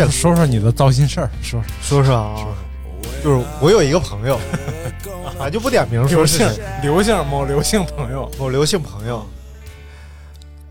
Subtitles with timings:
[0.00, 2.46] 了说，说说你的糟心事儿，说说说啊，
[3.22, 4.38] 就是我有一个朋友，
[5.38, 9.24] 啊就不点名说刘姓是刘姓某刘姓朋友，某刘姓朋友。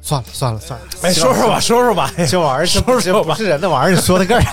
[0.04, 4.52] 算了算了算了，哎，说说吧，说说吧，这玩意儿这说说吧不是人的玩意儿，你说它干啥？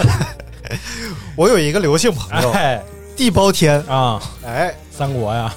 [1.37, 2.83] 我有一个刘姓朋友，哎
[3.17, 5.53] 地包天，啊，哎，三国呀，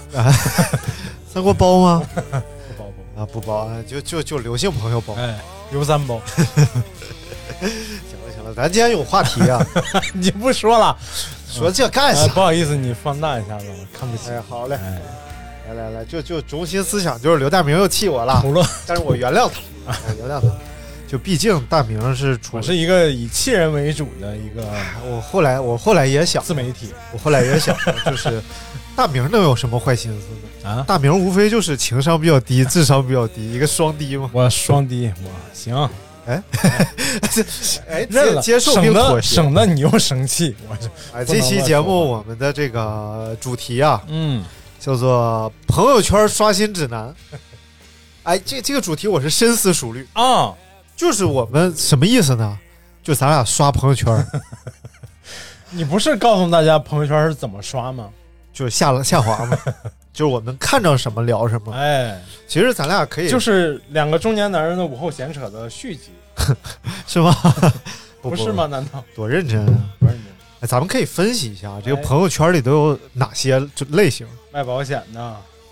[1.32, 2.02] 三国包吗？
[2.16, 2.22] 不
[2.78, 5.22] 包不啊，不包，啊，就就就刘姓朋友包包，。
[5.22, 5.38] 哎，
[5.72, 6.22] 刘三包，
[8.54, 9.66] 咱今天有话题啊，
[10.14, 10.98] 你不说了，
[11.48, 12.28] 说这干哎，啥？
[12.34, 15.02] 不好意思，你放大一下子，我看不清，哎，好嘞，哎，
[15.70, 18.44] 来来来，就就中心思想就是刘大明又气我了，
[18.86, 20.48] 但是我原谅他，我原谅他。
[21.08, 24.64] 就毕竟大明是处我是一个以气人为主的一个
[25.06, 26.94] 我后来我后来也想，自媒体。
[27.12, 27.76] 我后来也想，
[28.10, 28.42] 就是
[28.96, 30.70] 大明能有什么坏心思呢？
[30.70, 34.30] 啊，大明无非就是情商比较低，智商比较低，一个双低嘛。
[34.32, 35.76] 我双低，我行，
[36.26, 36.44] 哎，
[38.10, 39.36] 认了，接接受并省得妥协。
[39.36, 44.44] 省得你又生气，我这哎，这期节目我们的这个主题啊，嗯，
[44.80, 47.14] 叫做朋友圈刷新指南。
[48.24, 50.54] 哎，这这个主题我是深思熟虑，啊，
[50.96, 52.58] 就是我们什么意思呢？
[53.02, 54.26] 就咱俩刷朋友圈，
[55.72, 58.10] 你不是告诉大家朋友圈是怎么刷吗？
[58.54, 59.58] 就是下了下滑嘛，
[60.14, 61.74] 就是我们看着什么聊什么。
[61.74, 66.12] 哎，其实咱俩可以就是两个中年男人的午后闲扯的续集，
[67.08, 67.36] 是吗？
[68.22, 68.52] 不不是？
[68.52, 68.66] 吗？
[68.68, 69.90] 难道多认真啊！
[70.00, 70.24] 不认真
[70.62, 75.22] 哎，咱们可以分析一下这个哎朋友圈里都有哪些就类型卖保险的？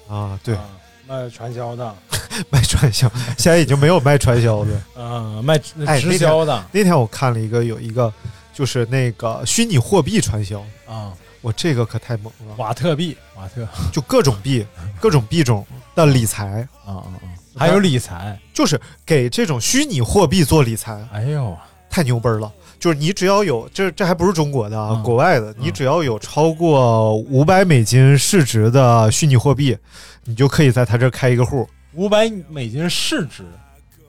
[0.10, 0.40] 啊？
[0.44, 0.66] 对，啊
[1.08, 1.96] 卖传销的，
[2.50, 5.02] 卖传销，现在已经没有卖传销的。
[5.02, 8.12] 啊，卖哎直销的那天我看了一个，有一个
[8.54, 14.66] 就是那个虚拟货币传销，啊，我这个可太猛了，瓦特币，瓦特就各种币、
[15.00, 15.66] 各种币种
[15.96, 17.30] 的理财，啊啊啊，
[17.60, 21.56] 还有理财，就是给这种虚拟货币做理财，哎呦，
[21.90, 22.52] 太牛掰了。
[22.80, 29.78] 就是你只要有这这还不是中国的啊，嗯国外的，你只要有超过五百美金市值的虚拟货币，
[30.24, 31.68] 你就可以在他这开一个户。
[31.96, 33.44] 五百美金市值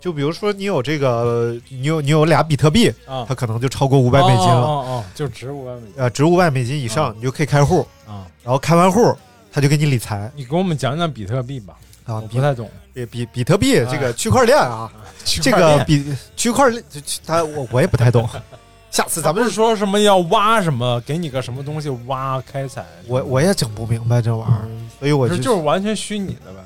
[0.00, 7.86] 就比如说你有这个，你有你有俩比特币，啊，它可能就超过五百美金了，哦哦哦，就值五百美金呃，值五百美金以上，嗯你就可以开户。
[8.06, 8.24] 啊。
[8.44, 9.14] 然后开完户，
[9.52, 11.74] 他就给你理财你给我们讲讲比特币吧，
[12.10, 12.68] 啊，不太懂。
[12.92, 14.90] 比比比特币这个区块链啊，
[15.24, 16.82] 这个比区块链，
[17.24, 18.28] 它我我也不太懂。
[18.90, 24.66] 下次咱们是说什么要挖什么，给你个什么东西挖开采，我我也整不明白这玩意儿，
[24.98, 26.58] 所以我就就是完全虚拟的呗。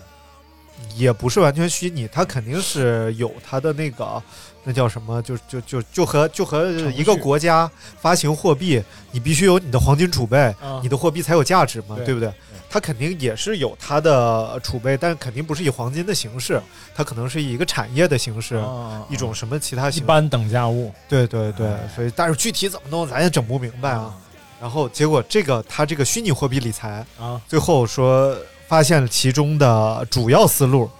[0.96, 4.22] 也不是完全虚拟，它肯定是有它的那个
[4.62, 12.32] 那叫什么，就就就就和就和一个国家发行货币，你必须有你的黄金储备，啊你的货币才有价值嘛，对对不对？
[12.74, 16.60] 它肯定也是有它的储备，但肯定不是以黄金的形式，
[16.92, 19.98] 它可能是以一个产业的形式，啊一种什么其他形式。
[20.00, 24.12] 一般等价物对对对哎，所以但是具体怎么弄咱也整不明白啊。
[24.60, 28.36] 然后结果这个它这个虚拟货币理财，啊最后说
[28.66, 30.90] 发现了其中的主要思路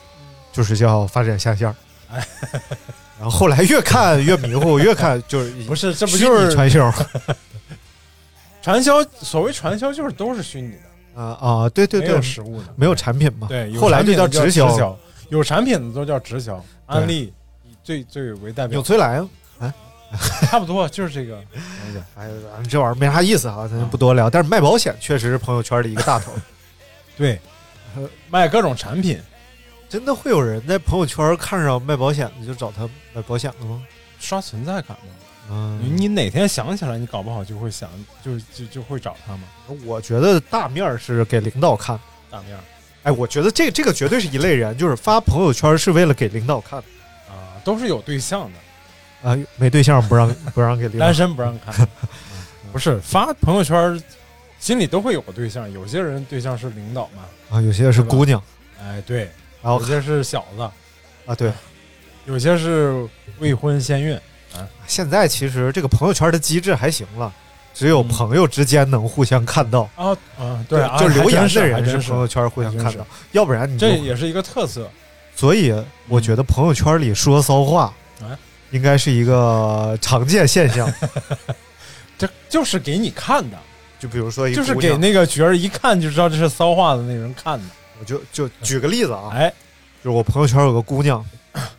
[0.53, 1.75] 就是叫发展下线。
[2.09, 2.25] 哎
[3.19, 6.93] 然后后来越看越迷糊， 越看就是不是，这不就是传销
[8.63, 9.03] 传销？
[9.21, 10.79] 所谓传销就是都是虚拟的，
[11.15, 11.69] 啊啊！
[11.69, 13.47] 对对没有对，实物的，没有产品嘛。
[13.49, 14.99] 对，后来就叫直销，
[15.31, 16.63] 有产品的都叫直销。
[16.87, 17.33] 安利
[17.65, 19.19] 以最最为代表纽，崔莱
[19.59, 19.75] 啊。
[20.49, 21.43] 差不多就是这个。
[22.17, 22.31] 哎，
[22.69, 24.31] 这玩意儿没啥意思啊，咱就不多聊。
[24.31, 26.33] 但是卖保险确实是朋友圈的一个大头。
[27.17, 27.41] 对，
[28.31, 29.21] 卖各种产品，
[29.89, 33.83] 真的会有人在朋友圈看上卖保险的就找他买保险了吗？
[34.21, 35.13] 刷存在感嘛。
[35.51, 37.89] 嗯，你哪天想起来，你搞不好就会想，
[38.25, 39.43] 就就就会找他嘛。
[39.85, 41.99] 我觉得大面儿是给领导看。
[42.31, 42.61] 大面儿。
[43.05, 46.79] 哎，我觉得这这个绝对是一类人，就是发朋友圈是为了给领导看。
[47.29, 48.51] 啊，都是有对象
[49.23, 51.07] 的，啊，没对象不让不让给领导。
[51.07, 51.15] 单。
[51.15, 51.87] 身不让看。
[52.73, 52.99] 不是。
[53.01, 54.03] 发朋友圈，
[54.59, 58.43] 心里都会有个对象，有些人对象是领导嘛，啊，有些是姑娘，
[58.81, 59.31] 哎，对，
[59.63, 60.63] 然后有些是小子，
[61.27, 61.53] 啊，对，
[62.25, 63.07] 有些是
[63.39, 64.19] 未婚先孕，
[64.87, 67.33] 现在其实这个朋友圈的机制还行了，
[67.73, 68.09] 只有嗯。
[68.09, 74.89] 朋友之间能互相看到，啊啊，对啊，就留言的人是朋友圈互相看到，要不然你这也是一个特色。
[75.35, 75.75] 所以
[76.09, 78.39] 我觉得朋友圈里说骚话啊，
[78.71, 80.93] 应该是一个常见现象。
[82.17, 83.59] 这就是给你看的，
[83.99, 87.65] 就比如说一就是给那个角儿一看就知道这是骚话的那人看的。
[87.99, 89.53] 我就就举个例子啊，哎，
[90.03, 91.25] 就是我朋友圈有个姑娘，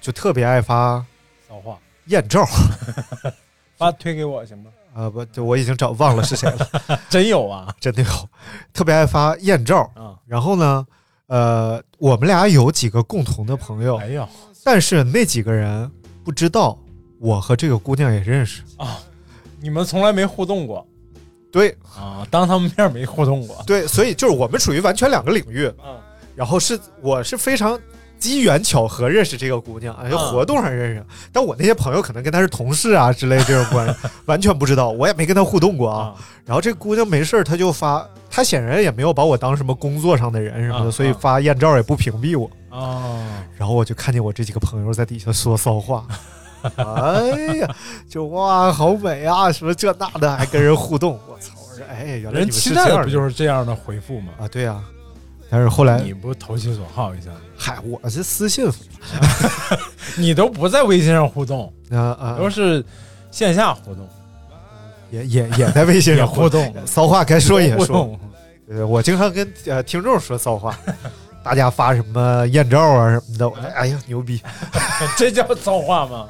[0.01, 1.03] 就特别爱发
[1.47, 1.77] 骚话，
[2.07, 2.45] 艳照，
[3.77, 4.71] 发推给我行吗？
[4.95, 6.69] 啊不，就我已经找忘了是谁了，
[7.09, 8.09] 真有啊 真的有，
[8.73, 9.91] 特别爱发艳照。
[9.95, 10.15] 啊！
[10.25, 10.85] 然后呢，
[11.27, 13.99] 呃，我们俩有几个共同的朋友，
[14.63, 15.91] 但是那几个人
[16.23, 16.77] 不知道
[17.19, 18.61] 我和这个姑娘也认识。
[18.77, 18.99] 啊，
[19.59, 20.87] 你们从来没互动过
[21.51, 23.61] 对啊，当他们面没互动过。
[23.67, 25.71] 对，所以就是我们属于完全两个领域。
[25.83, 25.99] 嗯
[26.35, 27.79] 然后是我是非常
[28.19, 31.05] 机缘巧合认识这个姑娘，而且嗯活动上认识。
[31.31, 33.95] 但我那些朋友可能跟她是同事啊之类这种关系，
[34.25, 36.07] 完全不知道，我也没跟她互动过啊。
[36.07, 36.15] 啊
[36.45, 42.49] 然后这姑娘没事儿，她就发，她显然也没有把我当什么工作上的人什么的，啊所以发艳照也不屏蔽我。
[42.69, 46.05] 啊，然后我就看见我这几个朋友在底下说骚话。
[46.77, 47.75] 哎呀，
[48.09, 51.51] 就哇，好美啊，什么这那的，还跟人互动，我操！
[51.55, 54.33] 我说，哎，原来你们人期待不就是这样的回复吗？
[54.39, 54.47] 啊？
[54.47, 54.81] 对呀、
[55.49, 58.67] 但是后来，你不投其所好一下，嗨，我是私信
[60.17, 62.83] 你都不在微信上互动，啊啊，都是
[63.31, 64.07] 线下互动，
[65.11, 68.17] 也也也在微信上互动，骚话该说也说。
[68.67, 70.75] 呃，我经常跟呃听众说骚话，
[71.43, 74.41] 大家发什么艳照啊什么的，哎呀牛逼！
[75.15, 76.27] 这叫骚话吗？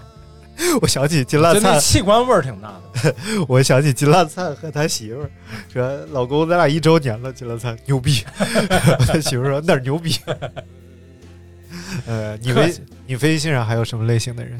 [0.81, 3.15] 我想起金烂灿真的，器官味儿挺大的。
[3.47, 5.29] 我想起金烂灿和他媳妇儿
[5.71, 8.23] 说：“老公，咱俩一周年了。”金烂灿牛逼，
[9.07, 10.17] 他媳妇儿说哪儿牛逼？
[12.07, 12.73] 呃，你微
[13.05, 14.59] 你微信上还有什么类型的人？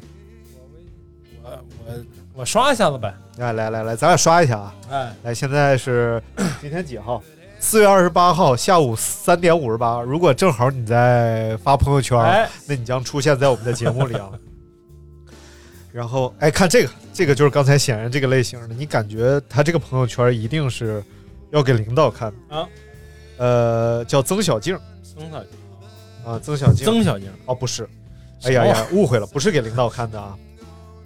[1.43, 1.49] 我
[1.87, 1.93] 我
[2.33, 3.13] 我刷一下子呗。
[3.37, 4.75] 来来来来，咱俩刷一下啊！
[4.89, 6.21] 哎，来，现在是
[6.61, 7.21] 今天几号？
[7.59, 10.01] 四月二十八号下午三点五十八。
[10.01, 14.29] 如果正好你在发朋友圈，哎，那你将出现在我们的节目里啊。
[15.95, 21.01] 然后，哎，看这个，这个就是刚才显然这个类型的，你感觉他这个朋友圈一定是
[21.51, 22.57] 要给领导看的。
[22.57, 22.67] 啊。
[23.37, 24.77] 呃，叫曾小静。
[25.01, 25.49] 曾小静。
[26.25, 26.83] 啊，曾小静。
[26.83, 27.87] 曾小静，哦，不是，
[28.43, 30.37] 哎呀呀，误会了，不是给领导看的啊。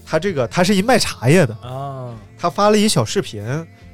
[0.07, 3.45] 他这个他是一卖茶叶的，啊，他发了一小视频，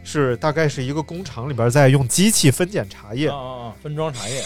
[0.02, 3.28] 是大概是一个工厂里边在用机器分拣茶叶。
[3.28, 3.74] 啊啊啊！
[3.84, 4.42] 分装茶叶，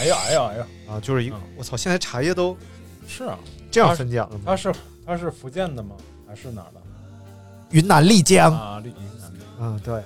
[0.00, 2.56] 哎呀哎呀哎呀，啊，就是一个嗯我操，现在茶叶都
[3.06, 3.38] 是啊，
[3.70, 4.40] 这样分拣了吗？
[4.46, 4.72] 他是
[5.06, 5.94] 他是福建的吗？
[6.26, 6.80] 还是哪儿的？
[7.70, 9.38] 云南丽江，啊，丽云南的。
[9.60, 10.02] 嗯，对。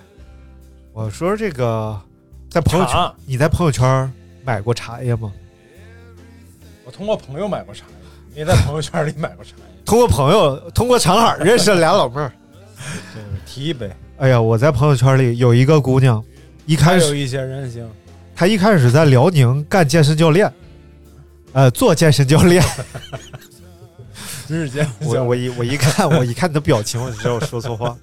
[0.92, 2.00] 我说这个
[2.48, 4.10] 在朋友圈，你在朋友圈
[4.44, 5.32] 买过茶叶吗？
[6.84, 7.84] 我通过朋友买过茶
[8.34, 9.64] 叶，你在朋友圈里买过茶叶。
[9.84, 12.32] 通过朋友，通过长海认识了俩老妹儿。
[13.46, 16.22] 提一杯，哎呀，我在朋友圈里有一个姑娘，
[16.66, 17.88] 一开始有一些人行，
[18.34, 20.52] 她一开始在辽宁干健身教练，
[21.52, 22.62] 呃，做健身教练。
[24.48, 27.96] 日间我我一我一看我一看你的表情，我就知道我说错话。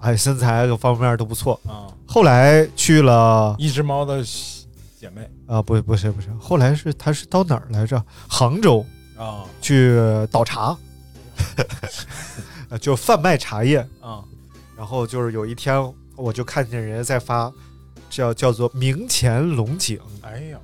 [0.00, 1.60] 哎，身材各方面都不错。
[1.66, 4.22] 啊，后来去了一只猫的
[4.98, 8.02] 姐妹啊，不不是不是，后来是他是到哪儿来着？
[8.26, 8.84] 杭州
[9.18, 9.98] 啊去
[10.30, 10.74] 倒茶，
[12.70, 13.78] 呃就贩卖茶叶。
[14.00, 14.24] 啊
[14.76, 15.76] 然后就是有一天，
[16.16, 17.52] 我就看见人家在发，
[18.10, 20.58] 叫叫做明前龙井，哎呀，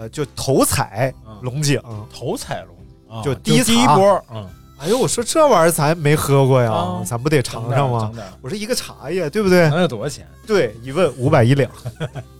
[0.00, 1.78] 呃，就头彩嗯龙井。
[2.10, 2.74] 头彩龙
[3.18, 8.12] 啊，就第第一波，嗯，哎呦，我说这玩意儿咱没喝过呀，啊咱不得尝尝吗整？
[8.14, 9.68] 点儿我说一个茶叶，对不对？
[9.68, 10.26] 能有多少钱？
[10.46, 11.70] 对，一问五百一两。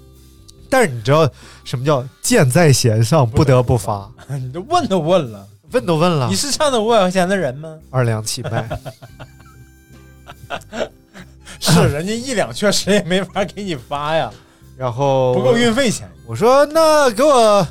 [0.70, 1.28] 但是你知道
[1.64, 4.10] 什么叫箭在弦上，不得不发？
[4.40, 7.76] 你都问都问了，问都问了你，是唱的五百块钱的人吗？
[7.90, 8.66] 二两起卖。
[11.60, 14.30] 是，人家一两确实也没法给你发呀，
[14.78, 17.66] 然后不够运费钱，我说那给我，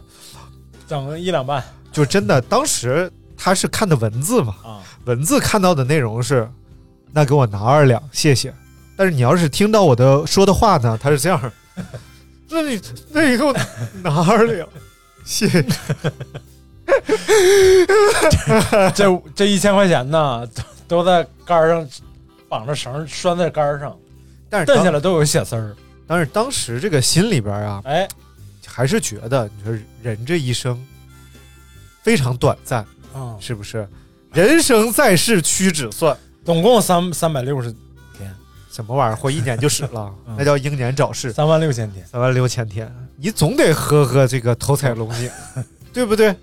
[0.86, 1.64] 整个一两半
[1.94, 4.84] 就真的当时他是看的文字嘛，啊。
[5.06, 6.46] 文字看到的内容是，
[7.14, 8.54] 那给我拿二两，谢谢。
[8.98, 11.42] 但是你要是听到我的说的话呢，他是这样，
[12.52, 12.82] 那你
[13.14, 13.56] 那你给我
[14.04, 14.68] 拿二两，
[15.24, 15.64] 谢谢。
[18.94, 20.46] 这这一千块钱呢，
[20.88, 21.88] 都都在杆上
[22.50, 23.98] 绑着绳拴在杆上，
[24.50, 25.74] 但是当蹬下来都有血丝儿。
[26.06, 28.06] 但是当时这个心里边啊，哎，
[28.70, 30.80] 还是觉得你说人这一生
[32.04, 33.88] 非常短暂，啊，是不是？
[34.32, 37.72] 人生在世屈指算，总共三三百六十
[38.16, 38.34] 天，
[38.72, 40.36] 什么玩意儿，活一年就死了， 嗯。
[40.38, 42.06] 那叫英年早逝，三万六千天。
[42.06, 45.30] 三万六千天，你总得喝喝这个头彩龙井，
[45.92, 46.36] 对不对？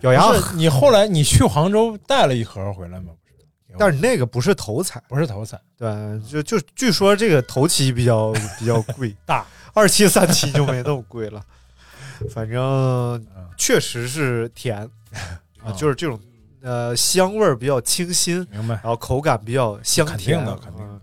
[0.00, 3.12] 咬牙你后来你去杭州带了一盒回来吗？
[3.24, 11.42] 不是，但是那个不是头彩，不是头彩，对，就就据说这个头期比较比较贵， 大二七三七就没那么贵了。
[12.30, 13.26] 反正
[13.56, 14.78] 确实是甜
[15.62, 16.18] 啊，啊就是这种
[16.60, 18.74] 呃香味儿比较清新，明白？
[18.74, 21.00] 然后口感比较香肯甜定的肯定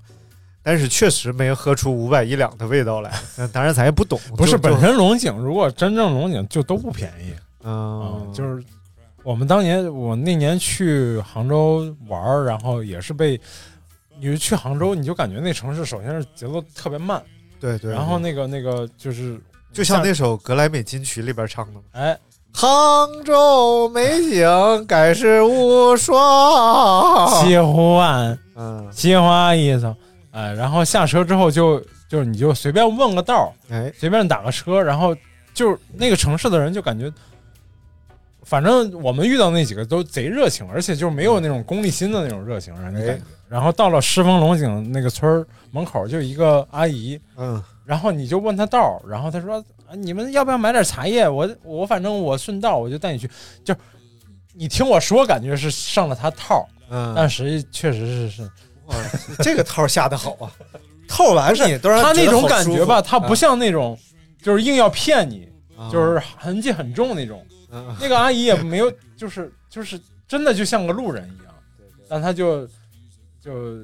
[0.62, 3.12] 但是确实没喝出五百一两的味道来。
[3.52, 7.34] 当然咱也不懂， 不是本身龙井，如果真正龙井就都不便宜
[7.66, 8.64] 啊嗯，，就是
[9.24, 13.40] 我们当年我那年去杭州玩儿，然后也是被。
[14.22, 17.24] 你去杭州，你就感觉那城市首先是节奏特别慢，
[17.60, 17.92] 对对。
[17.92, 19.40] 然后那个那个就是
[19.72, 21.82] 就像那首格莱美金曲里边唱的嘛。
[21.92, 22.18] 哎，
[22.54, 27.28] 杭州美景盖世无双。
[27.46, 29.96] 西湖岸嗯，西花一层，
[30.32, 35.16] 哎，然后下车之后就就是你就随便问个道儿，哎，随便打个车，然后
[35.54, 37.12] 就是那个城市的人就感觉，
[38.44, 43.14] 反正我们遇到那几个都贼热情，而且就是没有那种功利心的那种热情，让你感觉。
[43.14, 49.58] 哎然后到了狮峰龙井那个村儿门口，就一个阿姨，嗯，然后你就问她道儿，然后她说
[49.90, 51.28] ：“啊你们要不要买点茶叶？
[51.28, 53.30] 我我反正我顺道，我就带你去。”
[53.66, 53.76] 就
[54.54, 58.52] 你听我说，感觉是上了她套，嗯，但实际确实是是。
[58.86, 58.96] 哇
[59.44, 60.52] 这个套下的好啊，
[61.08, 63.98] 套完你都让他那种感觉吧，他不像那种
[64.42, 65.90] 就是硬要骗你，啊。
[65.92, 67.46] 就是痕迹很重那种。
[67.72, 67.96] 嗯。
[68.00, 71.54] 那个阿姨也没有，就是就是真的就像个路人一样，
[72.08, 72.68] 但他就
[73.50, 73.84] 就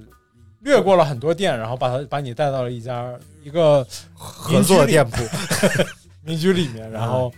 [0.60, 3.12] 略过了很多店，然后把他把你带到了一家
[3.44, 5.24] 一个合作店铺，
[6.22, 7.34] 民居里面，然后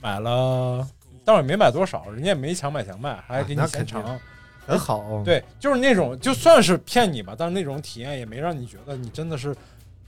[0.00, 0.86] 买了，
[1.24, 4.20] 倒也没买多少，人家也没强买强卖，还给你啊那肯定现尝。
[4.64, 9.54] 很好。，对，就是那种就算是骗你吧，但是那种体验也没让你觉得你真的是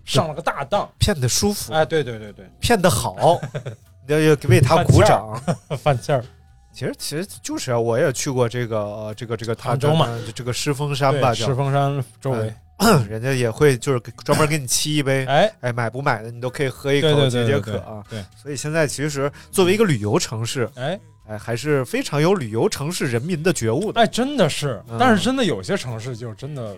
[0.04, 0.88] 上了个大当。
[0.98, 3.40] 骗的舒服，哎，对对对对，骗的好，
[4.06, 5.36] 要要为他鼓掌。
[5.78, 6.24] 犯贱儿。
[6.74, 12.52] 其实其实就是啊，我也去过这个呃这个这个杭州嘛，这个狮峰山吧，对石峰山周围，
[13.08, 18.02] 人家也会就是专门给你沏一杯，哎，哎，买不买的你都可以喝一口解解渴啊。
[18.10, 26.76] 对，所以现在其实作为一个旅游城市，哎哎，还是非常有旅游城市人民的觉悟的哎，真的是嗯，但是真的有些城市就真的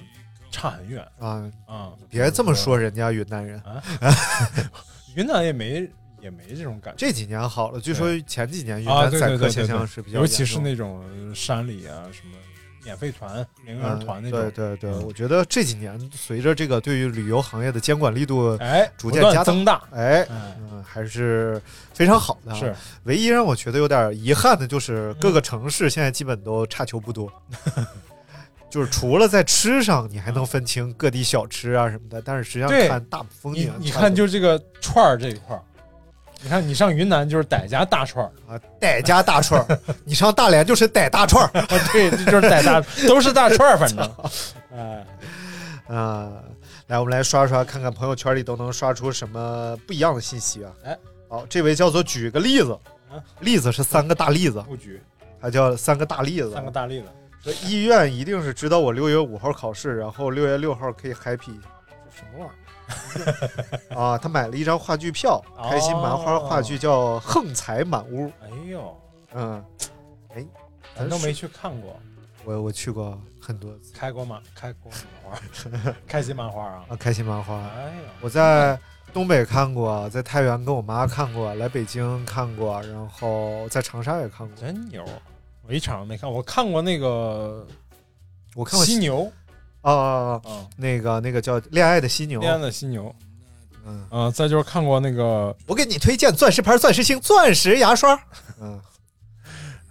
[0.50, 1.50] 差很远啊。
[1.66, 1.90] 啊。
[2.10, 3.82] 别这么说，人家云南人啊，
[5.16, 5.88] 云南也没
[6.20, 11.04] 也没这种感觉这几年好了，据说前几年云啊，南对宰客现象是比较尤其是那种
[11.35, 12.35] 山里啊，什么
[12.85, 21.61] 免费团、零元团那嗯对，对对，嗯我觉得这几年随着这个对于旅游行业的监管力度哎，逐渐加大增大，哎，哎，嗯，还是
[21.92, 22.58] 非常好的啊。
[22.58, 27.32] 是唯一让我觉得有点遗憾的就是各个城市现在基本都差球不多。
[28.68, 35.62] 就是除了在吃上，你还能分清各地小吃啊什么的，但是实际上看大风你景，你看就这个串儿这一块儿，
[36.46, 44.14] 你看你上云南就是傣家大串儿，啊，傣家大串儿， 你上大连就是傣大串儿，啊，对，这就是傣大， 都是大串儿，反正，
[44.72, 45.04] 哎，
[45.92, 46.30] 啊，
[46.86, 50.70] 来，我们来刷刷，看看朋友圈里都能刷出什么不一样的信息啊！
[50.84, 50.96] 哎，
[51.28, 52.78] 好，这位叫做举个例子
[53.40, 55.02] 例，子是三个大例子，不举
[55.40, 56.52] 他叫三个大例子。
[56.52, 57.06] 三个大例子，
[57.42, 62.54] 说医院一定是知道我六月五号考试，然后六月六号可以 happy 这什么玩意儿？
[63.96, 68.26] 啊，他买了一张话剧票，哦开心麻花话剧叫《横财满屋》。
[68.42, 68.96] 哎呦，
[69.34, 69.64] 嗯，
[70.34, 70.46] 哎，
[70.96, 71.98] 咱都没去看过，
[72.44, 74.40] 我我去过很多次开过吗？
[74.54, 77.54] 开过麻花， 开心麻花啊，啊，开心麻花。
[77.54, 78.78] 哎呦，我在
[79.12, 84.56] 东北看过，在太原跟我妈看过，来北京看过，然后在长沙也看过。
[84.56, 85.04] 真牛！
[85.68, 87.66] 我一场都没看，我看过那个
[88.54, 89.30] 我看过犀牛，
[89.92, 92.40] 啊，嗯，那个那个叫《恋爱的犀牛》。
[92.42, 93.14] 恋爱的犀牛，
[93.84, 98.18] 嗯，嗯，再就是看过那个，我给你推荐钻石牌、钻石星、钻石牙刷。
[98.60, 98.80] 嗯，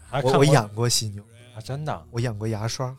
[0.10, 1.24] 还看过我我养过犀牛，
[1.56, 2.94] 啊，真的，我演过牙刷，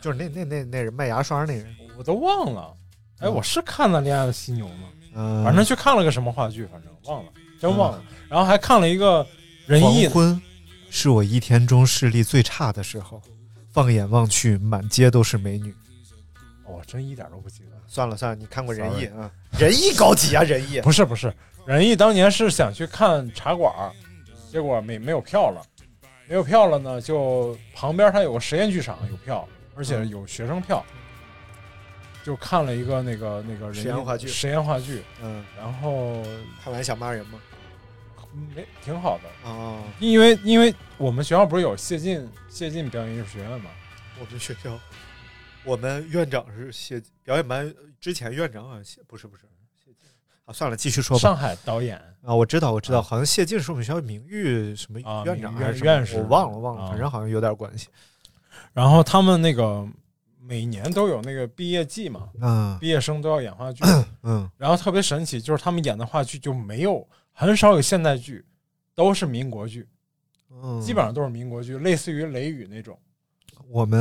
[0.00, 1.66] 就是那那那那人卖牙刷那人。
[1.98, 2.72] 我都忘了。
[3.18, 3.34] 哎，嗯。
[3.34, 4.88] 我是看了《恋爱的犀牛》吗？
[5.14, 8.02] 嗯，反正去看了个什么话剧，反正忘了，真忘了。
[8.28, 9.26] 然后还看了一个
[9.66, 10.42] 仁义黄，昏
[10.88, 13.20] 是我一天中视力最差的时候，
[13.72, 15.70] 放眼望去，满街都是美女。
[16.64, 17.70] 哦我真一点都不记得。
[17.86, 19.30] 算了算了，你看过仁义啊？
[19.58, 20.80] 仁义高级啊，仁义。
[20.80, 21.32] 不是不是，
[21.66, 23.72] 仁义当年是想去看茶馆，
[24.50, 25.60] 结果没没有票了，
[26.28, 30.84] 没有票了呢，就旁边它有个实验剧场有票，而且有学生票，
[32.24, 36.22] 就看了一个那个那个实验话剧实验话剧，嗯，然后
[36.62, 37.40] 看完想骂人吗？
[38.54, 43.70] 没挺好的，啊，因为因为我们学校不是有谢晋谢晋表演艺术学院嘛，
[44.20, 44.78] 我们学校
[45.64, 49.42] 我们院长是谢表演班之前院长好像谢不是不是
[49.74, 50.08] 谢晋。
[50.46, 51.20] 啊，算了，继续说吧。
[51.20, 53.02] 上海导演啊，我知道我知道，啊。
[53.02, 56.88] 好像谢晋是我们学校名誉什么啊院长还是院士我忘了忘了，啊。
[56.88, 57.88] 反正好像有点关系。
[58.72, 59.86] 然后他们那个
[60.40, 62.78] 每年都有那个毕业季嘛，嗯。
[62.80, 63.84] 毕业生都要演话剧，
[64.22, 64.48] 嗯。
[64.56, 67.06] 然后特别神奇，就是他们演的话剧就没有
[67.40, 68.44] 很少有现代剧，
[68.94, 69.88] 都是民国剧，
[70.50, 72.98] 嗯，基本上都是民国剧，类似于《雷雨》那种。
[73.66, 73.98] 我们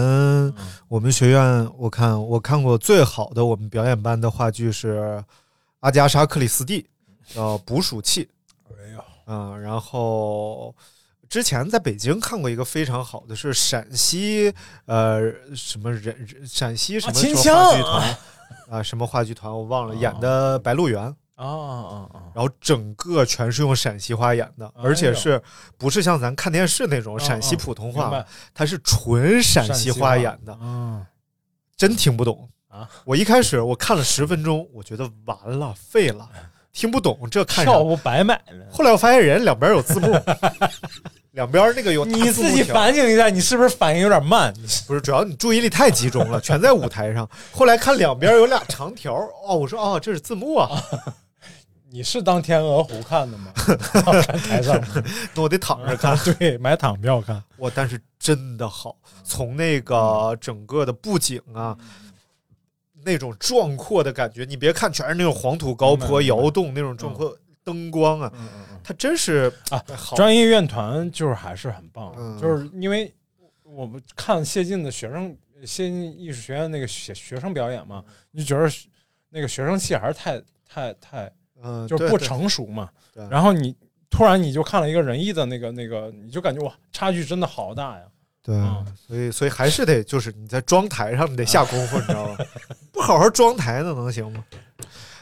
[0.50, 0.56] 嗯
[0.90, 5.24] 我们学院，我看我看过最好的我们表演班的话剧是
[5.80, 6.86] 阿加莎·克里斯蒂，
[7.34, 8.26] 叫《捕鼠器》。
[8.78, 10.76] 哎呀，嗯，然后
[11.30, 14.54] 之前在北京看过一个非常好的，是陕西
[14.86, 18.18] 呃什么人陕西什么话剧团
[18.70, 21.08] 啊什么话剧团我忘了，演的《白鹿原》。
[21.46, 22.20] 啊啊啊！
[22.36, 25.42] 然后整个全是用陕西话演的，而且是
[25.78, 31.06] 不是像咱看电视那种啊陕西啊普通话，它是纯陕西西话演的，嗯，
[31.78, 32.88] 真听不懂啊！
[33.06, 36.28] 我一开始我看了十分钟，我觉得完了，废了，
[36.74, 37.84] 听不懂，这看啥票？
[37.84, 38.66] 不白买了。
[38.72, 40.14] 后来我发现人两边有字幕，
[41.32, 44.54] 两边那个有你自己反省一下，你是不是反应有点慢？
[44.86, 47.28] 不是，主要你注意力太集中了，全在舞台上。
[47.52, 49.16] 后来看两边有俩长条，
[49.48, 50.70] 哦，我说哦，这是字幕啊，
[51.92, 53.52] 你是当天鹅湖看的吗？
[53.56, 54.88] 看台上吗
[55.34, 56.18] 那我得躺着看。
[56.38, 57.44] 对，买躺票看。
[57.58, 61.76] 我，但是真的好，从那个整个的布景啊，
[63.04, 68.80] 那种壮阔的感觉，你别看全是那种黄土高坡明白明白摇动那种壮阔灯光啊，嗯嗯嗯。
[68.84, 70.16] 它真是啊好。
[70.16, 73.12] 专业院团就是还是很棒，嗯就是因为
[73.64, 78.72] 我们看谢晋的学生，谢晋艺术学院那个学学生表演嘛，你就觉得
[79.30, 82.90] 那个学生气还是太太太嗯，就是不成熟嘛。
[83.14, 83.76] 对然后你
[84.10, 88.04] 突然你就看了一个仁义的那个那个，你就感觉哇，差距真的好大呀。
[88.42, 92.38] 对嗯，所以所以还是得就是你在妆台上你得下功夫，你知道吗？
[92.92, 94.44] 不好好妆台那能行吗？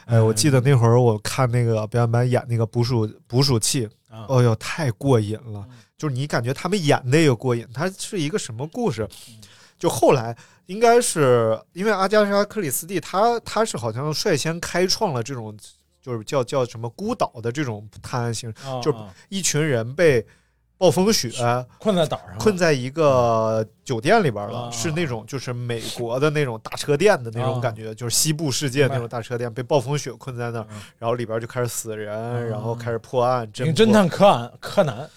[0.06, 5.66] 哎，我记得那会儿我看那个表演班演那个捕鼠捕鼠器，啊，哦呦，太过瘾了！
[5.68, 9.02] 嗯就是你感觉他们演的也过瘾，它是一个什么故事？
[9.28, 9.34] 嗯
[9.78, 10.36] 就后来
[10.66, 15.56] 应该是因为阿加莎·克里斯蒂，他他是好像率先开创了这种
[16.00, 18.94] 就是叫叫什么孤岛的这种探案形式，就
[19.28, 20.24] 一群人被
[20.76, 21.30] 暴风雪
[21.78, 30.80] 困在岛上，困在一个酒店里边了，啊是那种就是美国的那种大车店的那种啊感觉，就是西部世界那种大车店被暴风雪困在那儿，嗯。
[30.98, 35.10] 然后里边就开始死人，啊然后开始破案，名侦探柯南柯南，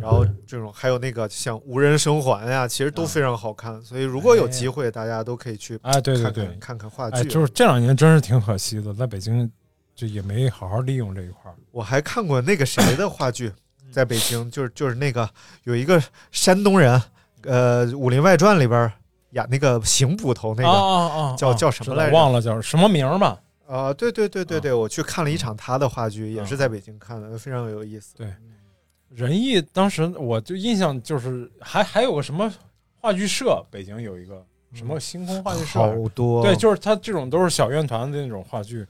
[0.00, 3.82] 然后这种还有那个像无人生还呀，其实都非常好看。
[3.82, 7.28] 所以如果有机会，大家都可以去哎，对对对，看看看话哎，剧。
[7.28, 9.50] 就是这两年真是挺可惜的，在北京
[9.94, 11.54] 就也没好好利用这一块儿。
[11.72, 13.52] 我还看过那个谁的话剧，
[13.90, 15.28] 在北京，就是就是那个
[15.64, 16.00] 有一个
[16.30, 17.02] 山东人，
[17.42, 18.92] 呃，《武林外传》里边
[19.30, 20.68] 演那个邢捕头那个。
[20.68, 21.36] 啊啊啊！
[21.36, 23.40] 叫叫什么来着忘了叫什么名儿吧？
[23.66, 28.14] 啊，对对对对啊对，我去看了一场他的话剧，也啊是在北京看的，非常有意思。
[28.16, 28.32] 对
[29.12, 32.50] 仁义当时我就印象就是还还有个什么
[33.00, 34.40] 话剧社，北京有一个
[34.72, 38.86] 什么星空话剧社，好多对，就是他这种都是小院团的那种话剧。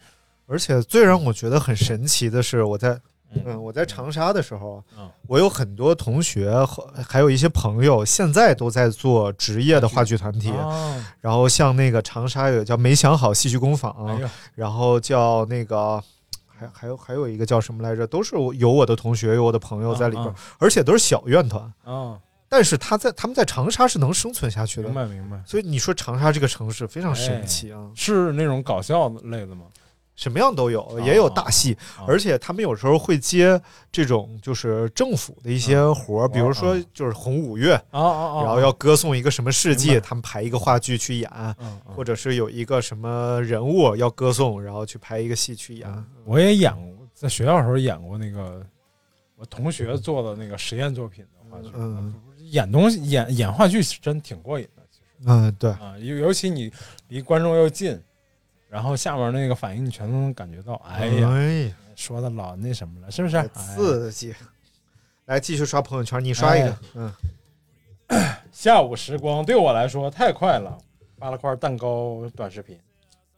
[0.47, 2.91] 而且最让我觉得很神奇的是，我在
[3.33, 10.51] 嗯嗯我在长沙的时候嗯，我有很多同学和还有一些朋友，现在都在做职业的话剧团体。
[10.51, 14.21] 啊，然后像那个长沙有叫没想好戏剧工坊，
[14.55, 16.03] 然后叫那个。
[16.61, 18.07] 还还有还有一个叫什么来着？
[18.07, 21.63] 都是有我的同学，有我的朋友在里边，啊而且都是小院团。
[21.85, 22.19] 啊，
[22.49, 29.65] 但是他在他们在长沙是能生存下去的明，白明白，所以你说长沙这个城市非常神奇啊，是那种搞笑类的吗？
[30.21, 33.59] 什么样都有，也有大戏，啊而且他们有时候会接
[33.91, 37.71] 这种就是政府的一些活儿，比如说就是红五月！
[37.91, 38.03] 然
[38.47, 41.31] 后要歌颂一个什么事迹，他们排一个话剧去演，
[41.87, 46.05] 或者是有一个什么人物要歌颂，然后去排一个戏去演。
[46.27, 48.63] 我也演过，在学校的时候演过那个
[49.37, 51.71] 我同学做的那个实验作品的话剧。
[51.75, 52.15] 嗯。
[52.51, 55.25] 演东西演演话剧是真挺过瘾的，其实。
[55.25, 56.71] 嗯，对，啊，尤尤其你
[57.09, 57.99] 离观众又近，
[58.71, 60.75] 然后下面那个反应你全都能感觉到。
[60.87, 63.37] 哎呀，哎说的老那什么了，是不是？
[63.37, 64.35] 哎刺激。
[65.27, 67.13] 来继续刷朋友圈，你刷一个哎，
[68.09, 70.79] 嗯，下午时光对我来说太快了，
[71.19, 72.79] 发了块蛋糕短视频。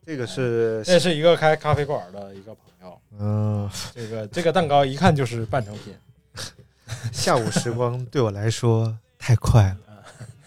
[0.05, 5.95] 这个是这是一个开咖啡馆的一个朋友，嗯，这个这个蛋糕一看就是半成品。
[7.13, 9.79] 下午时光对我来说太快了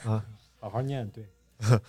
[0.11, 0.25] 啊。
[0.59, 1.23] 好好念，对，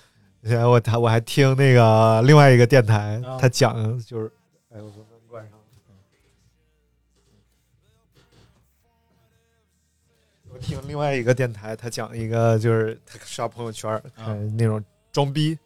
[0.47, 4.33] 然后我他我还听那个另外一个电台，啊他讲就是，
[4.73, 5.65] 哎，我把门关上了。
[10.53, 15.59] 我听另外一个电台，他讲一个就是他刷朋友圈，啊呃，那种装逼，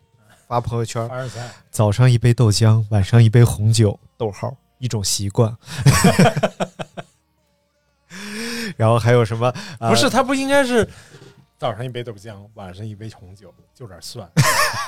[0.48, 5.54] 发朋友圈，凡尔赛，早上一杯豆浆，晚上一杯红酒，逗号，一种习惯。
[8.76, 9.52] 然后还有什么？
[9.78, 10.88] 呃不是，他不应该是
[11.60, 14.26] 早上一杯豆浆，晚上一杯红酒，就点蒜。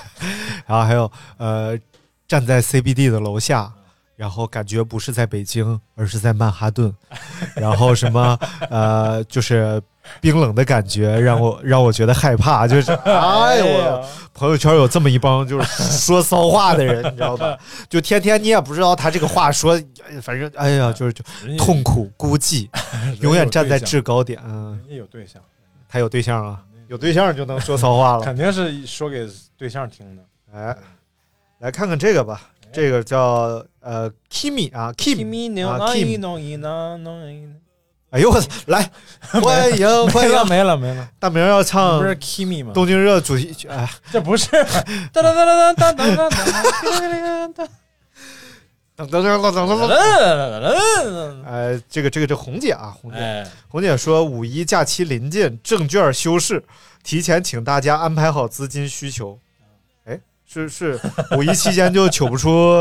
[0.66, 1.78] 然后还有呃，
[2.26, 3.70] 站在 CBD 的楼下，
[4.16, 6.90] 然后感觉不是在北京，而是在曼哈顿。
[7.54, 8.38] 然后什么
[8.70, 9.82] 呃，就是
[10.18, 14.08] 冰冷的感觉让我 让我觉得害怕，就是哎呦我。
[14.32, 17.54] 朋友圈有这么一帮就是说骚话的人，你知道吧？
[17.90, 21.22] 就天天你也不知道他这个话说，哎反正哎呀，就是就
[21.58, 22.66] 痛苦孤寂，
[23.20, 24.40] 永远站在制高点。
[24.42, 25.42] 嗯，人家有对象，
[25.92, 28.24] 他有对象啊，有对象就能说骚话了。
[28.24, 29.28] 肯定是说给
[29.58, 30.22] 对象听的。
[30.54, 30.74] 哎，
[31.58, 32.40] 来看看这个吧，
[32.72, 37.52] 这个叫呃 Kimi 啊 Kim 啊 Kim，
[38.08, 38.90] 哎呦我操，来
[39.30, 42.72] 欢迎欢迎， 没了没了，大明要唱不是 Kimi 吗？
[42.72, 44.48] 东京热主题曲，哎，这不是
[49.10, 56.62] 等等等等等等，哎，这个这个这红姐啊，红姐，红姐说五一假期临近，证券休市，
[57.02, 59.38] 提前请大家安排好资金需求。
[60.04, 61.00] 哎，是是，
[61.36, 62.74] 五一期间就取不出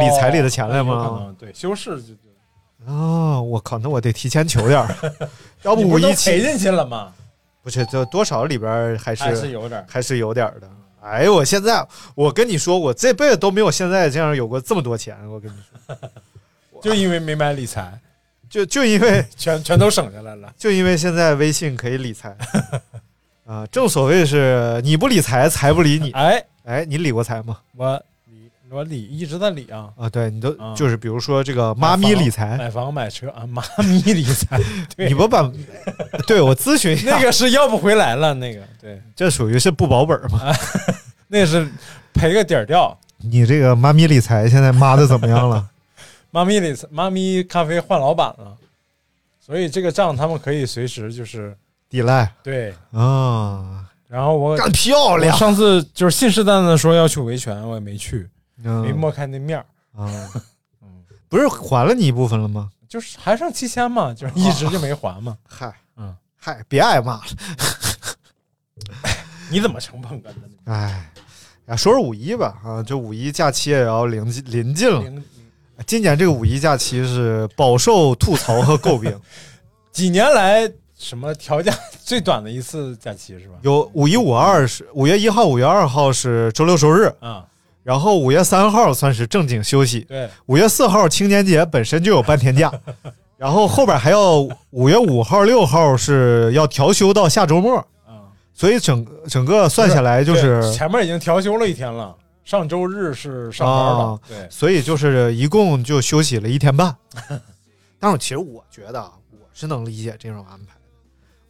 [0.00, 1.34] 理财里的钱来吗？
[1.38, 2.20] 对，休市就就。
[2.86, 4.94] 啊，我靠，那我得提前求点儿。
[5.62, 7.12] 要不五一赔进去了吗？
[7.62, 10.70] 不是，就多少里边还是有点，还是有点的。
[11.02, 15.16] 哎呦，我现在我跟你说，我这辈子都没有现在这样有过这么多钱。
[15.28, 17.98] 我跟你说，就因为没买理财，
[18.48, 20.52] 就 就因为全全都省下来了。
[20.58, 22.36] 就因为现在微信可以理财
[23.46, 26.10] 啊，正所谓是你不理财，财不理你。
[26.12, 27.58] 哎，哎，你理过财吗？
[27.76, 28.02] 我理
[28.72, 34.60] 我理一直在理啊，啊，对你都啊就是比如说这个妈咪理财，买房买车啊，妈咪理财，
[34.96, 35.50] 对你不把
[36.26, 40.40] 对我咨询一下，那个是要不回来了，那个对，这属于是不保本吗？
[41.26, 41.68] 那是
[42.12, 42.96] 赔个底儿掉。
[43.18, 45.68] 你这个妈咪理财现在妈的怎么样了？
[46.30, 48.56] 妈咪理财，妈咪咖啡换老板了，
[49.44, 51.56] 所以这个账他们可以随时就是
[51.88, 52.72] 抵赖对。
[52.92, 58.28] 啊，然后我干漂亮上次就是信誓旦旦地说要去维权，我也没去，
[58.64, 60.08] 嗯没摸开那面儿，啊，
[61.28, 62.70] 不是还了你一部分了吗？
[62.88, 65.36] 就是还剩七千嘛，就是一直就没还嘛。
[65.48, 67.22] 嗨，嗯，嗨，别挨骂了。
[69.50, 70.54] 你怎么成捧哏的呢？
[70.64, 71.10] 哎，
[71.66, 75.02] 呀，说说五一吧啊，这五一假期也要临近临近了。
[75.86, 79.18] 今年这个五一假期是饱受吐槽和诟病，
[79.92, 81.72] 几年来什么调假
[82.04, 83.54] 最短的一次假期是吧？
[83.62, 87.46] 有五一、五二是五月一号、五月二号是周六周日，啊，
[87.90, 92.72] 然后五月三号算是正经休息，对，五月四号青年节本身就有半天假，
[93.36, 94.38] 然后后边还要
[94.70, 106.94] 五月五号、六号是要调休到下周末，啊，所以整整个算下来就是，对前面已经调休了一天了，上周日是上班的，啊对，所以就是一共就休息了一天半。
[107.98, 110.80] 但是其实我觉得啊，我是能理解这种安排的。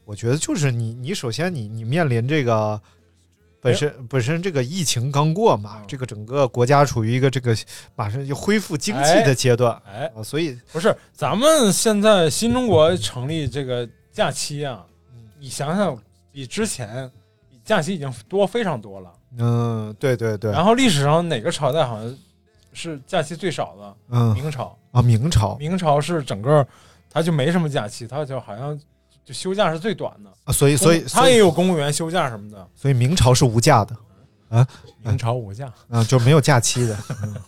[0.07, 2.81] 我觉得就是你，你首先你你面临这个
[3.61, 7.55] 本身本身这个疫情刚过嘛嗯，这个整个国家处于一个这个
[7.95, 14.85] 马上就恢复经济的阶段哎，啊，所以不是，咱们现在新中国成立这个假期啊，
[15.39, 15.97] 你想想，
[16.33, 17.11] 比之前
[17.65, 19.13] 假期已经多非常多了。
[19.39, 22.19] 嗯，对对对，然后历史上哪个朝代好像
[22.73, 23.97] 是假期最少的？
[24.09, 24.35] 嗯。
[24.35, 25.57] 明朝，啊，明朝。
[25.57, 26.67] 明朝是整个
[27.09, 28.81] 它就没什么假期，它就好像
[29.25, 30.31] 就休假是最短的。
[30.45, 32.67] 啊，所以所以他也有公务员休假什么的。
[32.75, 33.97] 所以明朝是无假的
[34.49, 34.67] 啊
[35.03, 36.97] 明朝无假，啊，就没有假期的。
[37.23, 37.35] 嗯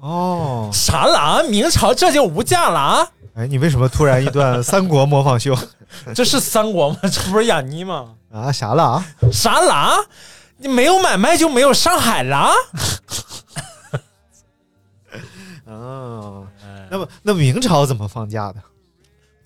[0.00, 1.42] 哦，啥了啊？
[1.42, 3.08] 明朝这就无假了啊？
[3.34, 5.56] 哎，你为什么突然一段三国模仿秀
[6.14, 6.96] 这是三国吗？
[7.02, 8.14] 这不是雅尼吗？
[8.32, 8.52] 啊？
[8.52, 9.06] 啥了啊？
[9.32, 9.96] 啥了啊？
[10.56, 12.46] 你没有买卖就没有上海了？
[15.66, 16.46] 哦，
[16.90, 18.60] 那么那明朝怎么放假的？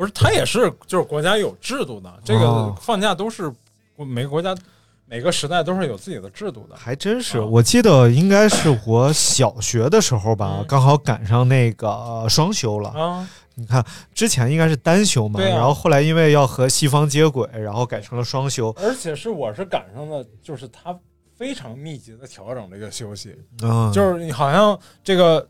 [0.02, 3.48] 不是，他也是就是国家有制度的，这个哦放假都是
[3.96, 4.52] 每个国家
[5.06, 6.74] 每个时代都是有自己的制度的。
[6.74, 12.90] 还真是，啊我记得应该是我小学的时候吧，嗯刚好赶上那个呃双休了。
[12.90, 18.74] 啊，你看之前应该是单休嘛，啊然后后来因为要和西方接轨，然后改成了双休。
[18.80, 20.98] 而且是我是赶上的，就是他
[21.36, 25.46] 非常密集的调整这个休息，嗯，就是你好像这个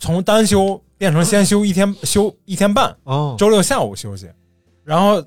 [0.00, 4.30] 从单休变成先休一天，休一天半，哦，周六下午休息，
[4.84, 5.20] 然后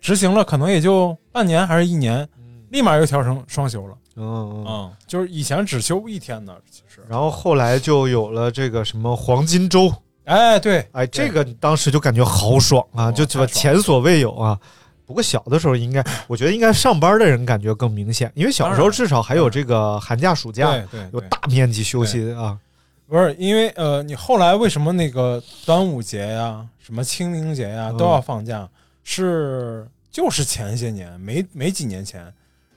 [0.00, 2.28] 执行了可能也就半年还是一年，
[2.70, 3.94] 立马又调成双休了。
[4.16, 4.64] 嗯嗯。
[4.66, 7.04] 嗯，就是以前只休一天的，其实。
[7.08, 14.58] 然后后来就有了这个什么黄金周，哎，对，哎，这个当时就感觉好爽啊，哦就怎么前所未有啊！
[15.06, 20.74] 不过小的时候应该， 我觉得应该上班的人感觉更明显，因为小时候至少还有这个寒假暑假，
[21.12, 22.58] 有大面积休息啊。
[23.08, 28.68] 不是因为呃，你后来为什么那个端午节呀、什么清明节呀嗯都要放假？
[29.04, 32.32] 是就是前些年没没几年前，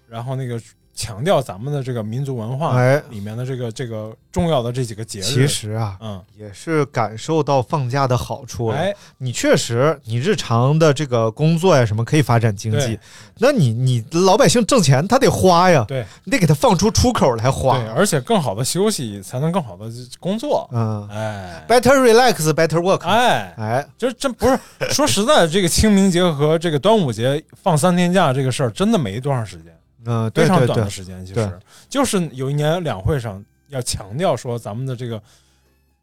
[0.08, 0.62] 然后那个
[1.00, 5.24] 强调咱们的这个民族文化哎，里面的这个这个重要的这几个节日。
[5.24, 8.78] 其实啊，嗯，也是感受到放假的好处了。
[8.78, 13.00] 哎，你确实，你日常的这个工作呀什么可以发展经济，
[13.38, 17.78] 那你你老百姓挣钱他得花呀，对你得给他放出出口来花。
[17.78, 19.86] 对，而且更好的休息才能更好的
[20.20, 20.70] 工作。
[20.74, 23.08] 嗯哎，better relax, better work。
[23.08, 24.60] 哎，哎，这真不是
[24.90, 29.74] 说实在的，这个清明节和这个端午节放三天假这个事儿，真的没多长时间。
[30.06, 31.60] 嗯，对非常短的时间，其对实
[31.90, 35.22] 就是有一年两会上要强调说，咱们的这个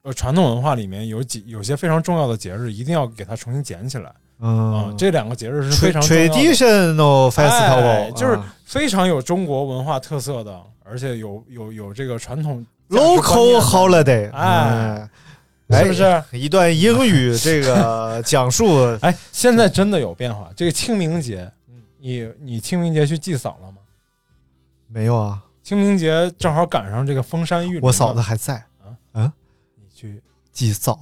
[0.02, 15.08] 呃传统文化里面有几有些非常重要的节日，一定要给它重新捡起来啊、嗯，这两个节日是非常 traditional festival，哎就是啊非常有中国文化特色的，而且有有有这个传统 local holiday，哎，
[15.68, 16.22] 哎，是不是？
[16.32, 18.84] 一段英语 这个讲述？
[19.00, 20.50] 哎，现在真的有变化。
[20.54, 23.78] 这个清明节，嗯你你清明节去祭扫了吗？
[24.88, 25.42] 没有啊？
[25.62, 28.64] 清明节正好赶上这个封山育林，我嫂子还在。
[29.12, 29.32] 啊？
[29.76, 30.22] 你去。
[30.52, 30.98] 祭扫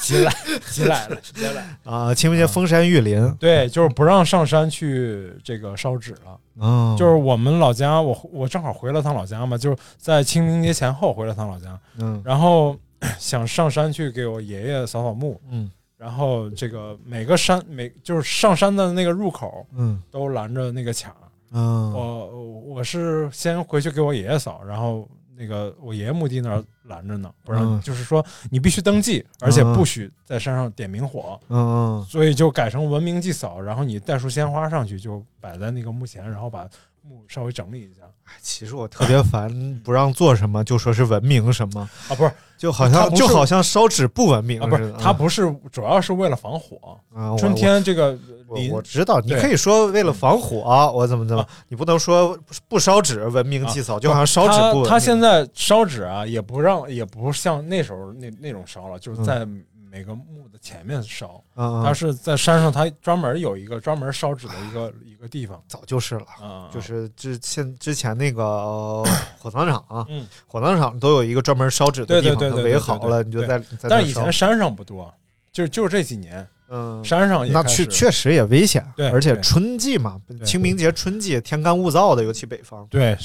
[0.00, 0.34] 集 来
[0.68, 1.64] 集来了， 集来了。
[1.84, 6.36] 啊，清明节封山育林，对，就是不让上山去这个烧纸了。
[6.56, 12.20] 嗯，就是我们老家，我我正好回了趟老家嘛，就是在清明节前后回了趟老家，嗯。
[12.24, 12.76] 然后
[13.16, 15.70] 想上山去给我爷爷扫扫墓，嗯。
[15.96, 20.02] 然后这个每个山每就是上山的那个入口嗯。
[20.10, 21.14] 都拦着那个卡，
[21.50, 22.26] 嗯，我
[22.60, 32.04] 我是先回去给我爷爷扫，然后那个我爷爷墓地那儿拦着呢，不让，嗯就是说你必须登记，而且不许在山上点明火，嗯嗯。
[32.04, 36.68] 所以就改成文明祭扫，然后你带束鲜花上去，就摆在那个墓前，然后把
[37.02, 38.02] 墓稍微整理一下
[38.40, 46.98] 其实我特别烦，不让做什么就说是文明什么，啊，不是就好像就好像烧纸不文明啊，不，是，它不是，主要是为了防火。
[47.14, 52.36] 啊，春天这个我林我知道，你可以说为了防火，我怎么怎么啊，你不能说
[52.68, 54.84] 不烧纸文明祭扫，就好像烧纸不文明。
[54.84, 59.46] 他他现在烧纸啊，也不让，也不像那时候那那种烧了，就是在
[59.90, 61.42] 每个墓的前面烧。
[61.54, 66.26] 嗯，他是在山上，它专门有一个专门烧纸的一个一个地方早就是了。
[66.40, 69.06] 啊，就是之现之前那个呃
[69.38, 75.12] 火葬场啊，嗯，火葬场都有一个专门烧纸的地方，它对对对对对围好了，你就在在那但是以前山上不多，
[75.52, 82.86] 就就是这几年嗯，山上也那确确实也危险，对而且春季嘛，清明节春季天干物燥的，尤其北方。
[82.90, 83.16] 对，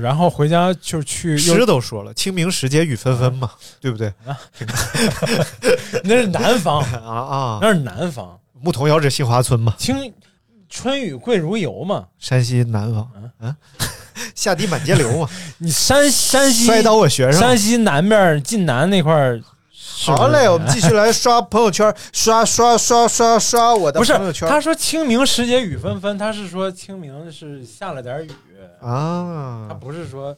[0.00, 4.12] 然后回家就去诗都说了，清明时节雨纷纷嘛，对不对？
[6.04, 10.12] 那是南方， 啊啊，那是南方，牧童遥指杏花村嘛，清
[10.68, 13.10] 春雨贵如油嘛，山西南方，
[13.40, 13.54] 嗯，
[14.34, 17.40] 下地满街流嘛，你山山西摔倒我学生。
[17.40, 19.40] 山西南边晋南那块儿，
[20.04, 28.30] 好嘞，我们继续来刷朋友圈，刷刷刷刷刷我的朋友圈他说清明时节雨纷纷，他是说清明是下了点雨
[28.80, 29.78] 啊，他啊。
[29.80, 30.36] 不是说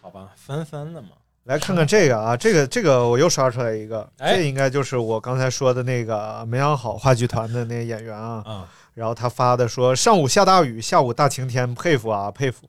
[0.00, 1.08] 好吧纷纷的嘛。
[1.44, 8.42] 来看看这个啊，这个这个我又刷出来一个，哎这应该就是我刚才说的那个梅阳好话剧团的那个演员啊。
[8.44, 12.68] 啊，然后他发的说上午下大雨，下午大晴天，佩服啊佩服。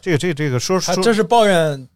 [0.00, 1.88] 这个这个这个说说这是抱怨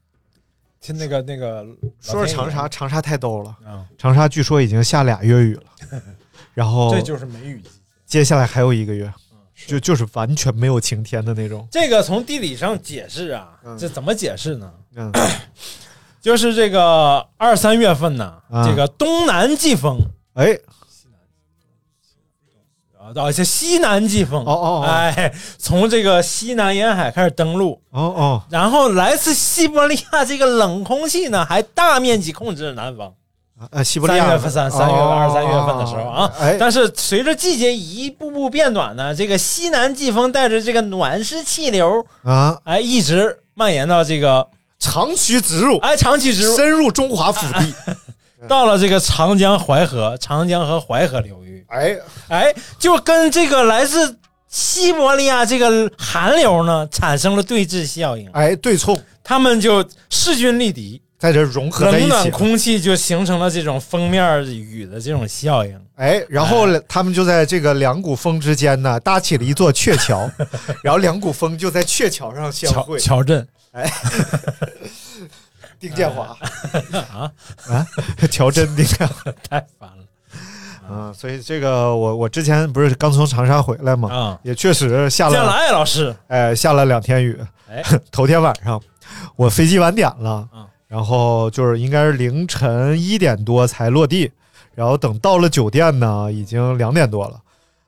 [0.87, 1.67] 听那个那个
[2.01, 5.63] 说是长沙，长沙太逗了，啊，长沙据说已经下俩月雨了，
[6.55, 7.71] 然后这就是梅雨季节。
[8.07, 11.67] 接下来还有一个月，嗯就就是完全没有晴天的那种。
[11.73, 14.73] 这个从地理上解释啊，嗯这怎么解释呢？
[14.95, 15.13] 嗯
[16.21, 20.01] 就是这个二三月份呢，啊这个东南季风
[20.35, 20.57] 哎
[23.15, 24.85] 啊，而且西南季风，哦哦哦。
[24.87, 28.43] 哎，从这个西南沿海开始登陆，哦哦。
[28.51, 33.13] 然后来自西伯利亚这个冷空气呢，还大面积控制了南方。
[33.71, 34.25] 啊，西伯利亚。
[34.25, 35.15] 三月份三三月哦。
[35.19, 36.57] 二三月份的时候啊，哎。
[36.59, 44.47] 但是随着季节一步步变暖呢，这个西南季风带着这个暖湿气流，啊，哎，一直蔓延到这个
[44.79, 47.75] 长驱直入，哎长驱直入，深入中华腹地。
[48.47, 51.97] 到了这个长江淮河、长江和淮河流域，哎，
[52.29, 58.99] 哎，就跟这个来自西伯利亚这个寒流呢产生了对峙效应，哎，对冲。
[59.23, 62.31] 他们就势均力敌，在这融合在一冷暖起。
[62.31, 65.77] 空气就形成了这种封面雨的这种效应。
[65.97, 70.31] 哎，然后他们就在这个两股风之间呢，搭起了一座鹊桥，
[70.85, 73.01] 然后两股风就在鹊桥上相乔会。
[73.01, 73.45] 乔镇。
[75.81, 76.37] 丁建华。
[77.13, 77.31] 啊，
[77.69, 77.87] 啊，
[78.31, 79.96] 乔真丁建华，太烦了
[80.91, 87.39] 嗯，所以这个我我之前不是刚从长沙回来嘛，啊，也确实下了，见了艾老师，哎，下了两天雨。
[87.69, 88.81] 哎，头天晚上
[89.35, 94.31] 我飞机晚点了，嗯然后就是应该是凌晨一点多才落地，
[94.73, 97.41] 然后等到了酒店呢，已经两点多了。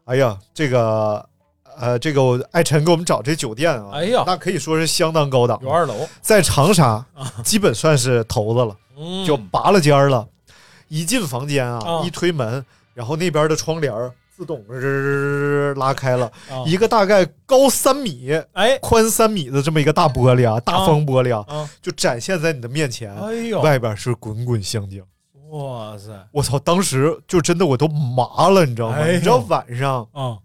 [0.07, 1.25] 哎呀，这个
[1.79, 7.07] 呃，这个我艾晨给我们找这酒店啊，哎呀那可以说是相当高档，有二楼，在长沙
[7.45, 10.27] 基本算是头子了，嗯就拔了尖儿了。
[10.89, 12.65] 一进房间啊，啊一推门，
[12.99, 25.01] 然后那边的窗帘儿自动日拉开了，啊一个大概高三米、哎宽三米的这么一个大玻璃啊，大方玻璃啊，啊，就展现在你的面前，哎呦，外边是滚滚香江。
[25.51, 26.59] 哇塞，我操！
[26.59, 29.07] 当时就真的我都麻了，你知道吗？
[29.07, 30.37] 你知道晚上啊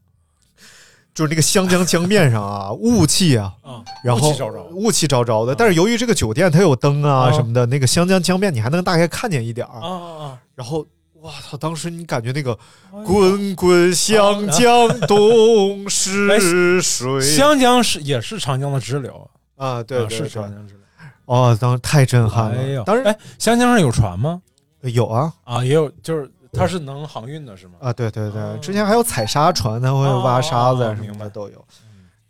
[1.16, 4.30] 就是那个湘江江面上啊， 雾气啊，啊，然后
[4.72, 5.56] 雾气昭昭的。
[5.56, 9.80] 但是由于这个酒店它有灯啊啊什么的，那个湘江江面你还能大概看见一点儿。
[9.82, 10.86] 啊啊然后，
[11.24, 11.58] 哇操！
[11.58, 12.52] 当时你感觉那个
[12.92, 13.00] 啊！
[13.06, 20.84] 滚滚湘江东逝水湘江是也是长江的支流，啊，对啊是长江支流。
[21.26, 22.84] 哦，当时太震撼哎呦，了。
[22.84, 24.42] 当时哎，湘江上有船吗？
[24.82, 27.76] 有啊啊，也有，就是它是能航运的，是吗？
[27.80, 31.66] 啊，对对对哦，之前还有采沙船，它会挖沙子什么的都有。
[31.83, 31.83] 嗯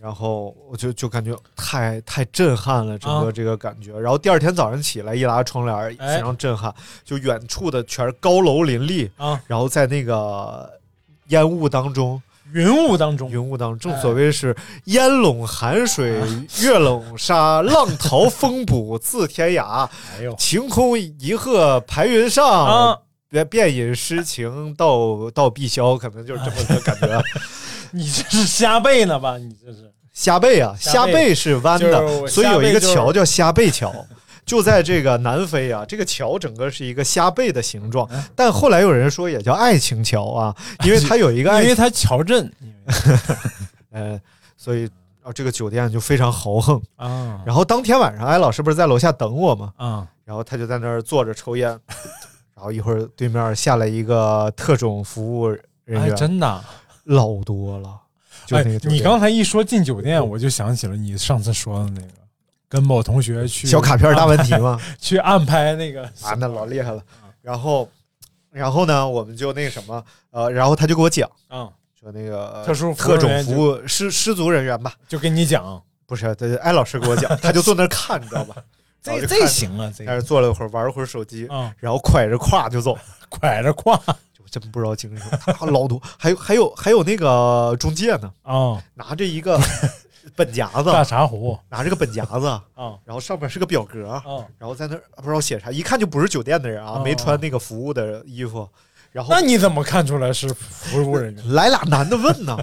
[0.03, 3.97] 然后我就就感觉太太震撼了，整啊个这个感觉。
[3.97, 10.69] 然后第二天早上起来一拉窗帘，哎非常震撼，就远处的全是高楼林立，啊，然后在那个
[11.29, 14.53] 烟雾当中，云雾当中，云雾当中，哎正所谓是
[14.87, 16.21] 烟笼寒水，
[16.61, 19.89] 月笼沙，浪淘风捕自天涯，
[20.19, 22.45] 哎呦晴空一鹤排云上。
[22.45, 27.23] 啊，便便引诗情到到碧霄，可能就是这么个感觉。
[27.95, 29.37] 你这是瞎背呢吧？
[29.37, 33.91] 你这是虾背啊，虾背是弯就是的，所以有一个桥叫虾背桥，
[34.45, 42.51] 就在这个南非啊， 这个桥整个是一个虾背的形状，嗯但后来有人说也叫爱情桥啊，因为它有一个爱因为它桥镇
[43.91, 44.19] 呃，
[44.55, 44.87] 所以
[45.23, 46.81] 啊这个酒店就非常豪横。
[46.95, 49.73] 啊然后当天晚上，艾老师不是在楼下等我吗？
[49.77, 51.69] 啊然后他就在那儿坐着抽烟，
[52.55, 55.47] 然后一会儿对面下来一个特种服务
[55.85, 56.63] 人哎，员，真的。
[57.05, 57.99] 老多了。
[58.45, 62.07] 就你刚才一说进酒店，我就想起了你上次说的那个，
[62.67, 64.79] 跟某同学去小卡片大问题吗？
[64.99, 67.01] 去暗拍那个啊，那老厉害了。
[67.41, 67.89] 然后，
[68.51, 78.55] 然后呢，我们就那个什么，呃，然后他就给我讲，啊，说那个呃特殊特种服务失失足人员吧，就跟你讲，不是，这艾老师给我讲， 他就坐那儿看，你知道吧？
[79.03, 84.01] 这这行啊，这在那坐了一会儿，玩了会儿手机，啊，然后拐着胯就走，拐着胯。
[84.32, 89.59] 就真不知道精神，他老多，还有还有还有那个中介呢，啊，拿着一个
[90.37, 92.63] 本夹子，大茶壶拿着个本夹子，啊
[93.03, 94.23] 然后上面是个表格，啊，
[94.59, 98.69] 然后在那儿不知道写啥，一看就不是酒店的人啊，哦没穿那个服务的衣服，
[99.11, 101.53] 然后那你怎么看出来是服务人员？
[101.53, 102.55] 来俩男的问呢，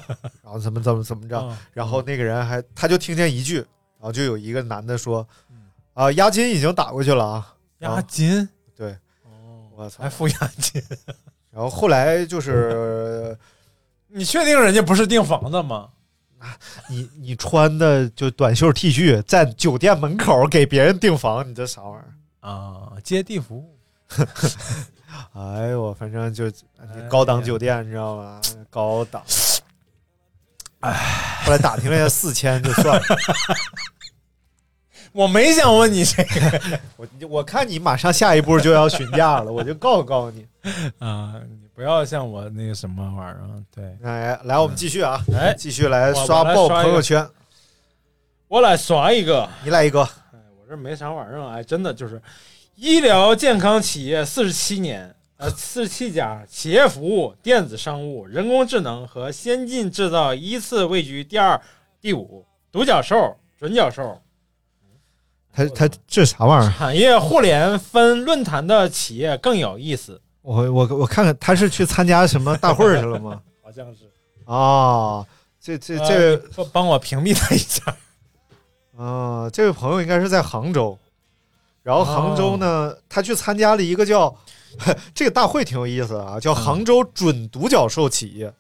[0.45, 5.57] 然后怎么怎么怎么着，啊然后那个人还他就听见一句，然后就有一个男的说嗯，
[5.95, 8.93] 啊，押金已经打过去了啊，押金对，
[9.25, 10.81] 哦，我操还，付押金？
[11.53, 13.37] 然后后来就是
[14.09, 15.89] 你确定人家不是订房的吗？
[16.89, 22.49] 你你穿的就短袖 T 恤，在酒店门口给别人订房，你这啥玩意儿？
[22.49, 23.77] 啊，接地服务
[25.35, 26.47] 哎呦，我反正就
[26.79, 28.41] 哎高档酒店，你知道吗？
[28.71, 29.23] 高档。
[30.81, 30.93] 哎，
[31.45, 33.03] 后来打听了一下，四千就算了。
[35.13, 40.47] 我没想问你这个 我我看你马上下一步就要询价了，我就告诉告诉你。
[40.99, 43.51] 啊，你不要像我那个什么玩意儿啊。
[43.75, 47.27] 对，来，来，我们继续啊，哎，继续来刷爆朋友圈。
[48.47, 49.49] 我来刷一个。
[49.65, 52.21] 你来一个，哎，我这没啥玩意儿啊，哎，真的就是
[52.77, 61.61] 医疗健康企业四十七年，呃，四十七家企业服务、电子商务、人工智能和先进制造依次位居第二、
[62.01, 64.21] 第五，独角兽、准角兽。
[65.69, 66.73] 他他这啥玩意儿？
[66.73, 73.41] 产业互联分论坛的企业更有意思，我我我看看，他是去参加什么大会去了吗？
[73.63, 74.09] 好像是。
[74.47, 75.25] 啊，
[75.61, 77.97] 这这这位呃帮帮我屏蔽他一下。
[78.97, 80.99] 啊，这位朋友应该是在杭州，
[81.83, 84.35] 然后杭州呢，他去参加了一个叫
[85.15, 88.53] 这个大会挺有意思啊，叫杭州准独角兽企业。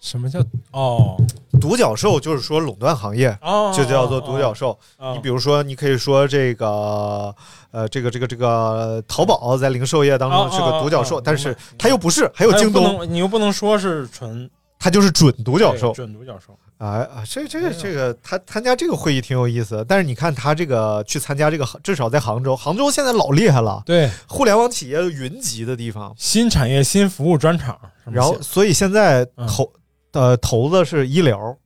[0.00, 0.40] 什么叫
[0.72, 1.16] 哦
[1.62, 4.76] 独角兽就是说垄断行业，哦，就叫做独角兽。
[4.98, 5.12] 哦。
[5.14, 7.34] 你比如说，你可以说这个
[7.70, 16.58] 呃，这个这个这个淘宝在零售业当中是个独角兽，但是它又不是，还有京东，能，你又不能说是纯它就是准独角兽准独角兽。
[16.78, 17.22] 啊啊！
[17.24, 19.84] 这这个这个，他参加这个会议挺有意思的。
[19.84, 26.12] 但是你看他这个去参加这个，至少在杭州，杭州现在老厉害了，对，互联网企业云集的地方。
[26.18, 27.78] 新产业新服务专场。
[28.04, 29.72] 然后，所以现在嗯投
[30.12, 31.56] 呃投的是医疗，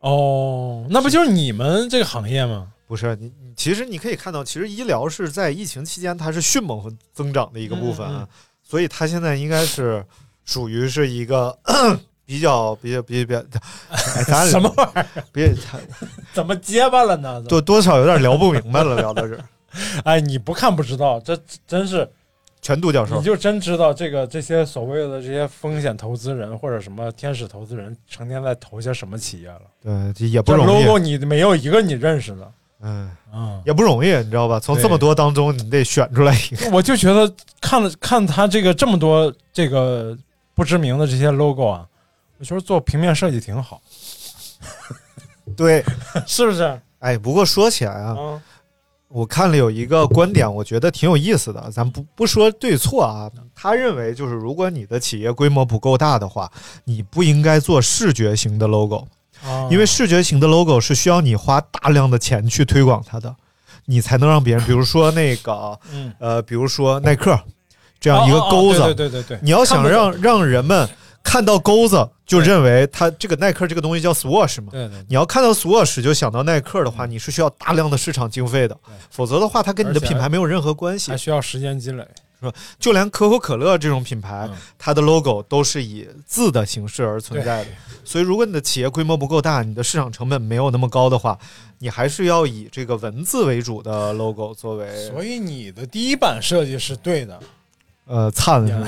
[0.00, 2.68] 哦，那不就是你们这个行业吗？
[2.86, 8.28] 不是你你其实你可以看到，其实医疗是在疫情期间它是迅猛增长的一个部分，啊嗯嗯
[8.62, 10.04] 所以它现在应该是
[10.44, 11.56] 属于是一个
[12.26, 13.38] 比较比较比较，
[13.90, 15.06] 哎，咱什么玩意儿？
[15.32, 15.52] 别
[16.32, 17.40] 怎么结巴了呢？
[17.42, 19.44] 多多少有点聊不明白了，聊到这儿
[20.04, 22.08] 哎，你不看不知道，这真是
[22.70, 29.62] 全独教授你就真知道这个这些所谓的这些风险投资人或者什么天使投资人，成天在投些什么企业了？
[29.82, 32.52] 对，这也不容易，logo 你没有一个你认识的，
[32.82, 34.60] 嗯，嗯，也不容易，你知道吧？
[34.60, 36.70] 从这么多当中，你得选出来一个。
[36.70, 37.28] 我就觉得
[37.60, 40.16] 看了看他这个这么多这个
[40.54, 41.84] 不知名的这些 logo 啊，
[42.38, 43.82] 我觉得做平面设计挺好，
[45.56, 45.84] 对，
[46.24, 46.80] 是不是？
[47.00, 48.40] 哎，不过说起来啊，嗯
[49.12, 51.68] 我看了有一个观点，我觉得挺有意思的。
[51.72, 56.48] 咱不不说对错啊，他认为就是如果你的企业规模不够大的话，
[56.84, 59.08] 你不应该做视觉型的 logo，
[59.44, 63.34] 啊因为视觉型的 logo 是需要你花大量的钱去推广它的，
[63.86, 66.12] 你才能让别人，比如说那个嗯。
[66.20, 67.36] 呃，比如说耐克
[67.98, 70.88] 这样一个钩子，哦哦哦对对对对对，你要想让让人们
[71.22, 74.68] 看到钩子，就认为它这个耐克这个东西叫 Swoosh 嘛。
[74.72, 78.76] 对对你要看到 Swoosh 就想到耐克的话，你是需要大量的市场经费的，
[79.10, 81.16] 否则的话，它跟你的品牌没有任何关系还。
[81.16, 82.06] 需要时间积累，
[82.40, 87.70] 是吧就连可口可乐这种品牌嗯，它的 logo 都是以字的形式而存在的。
[88.04, 91.38] 所以，如果你的企业规模不够大，你的市场成本没有那么高的话，
[91.78, 97.38] 你还是要以这个文字为主的 logo 作为所以你的第一版设计是对的，
[98.06, 98.86] 呃灿是吗？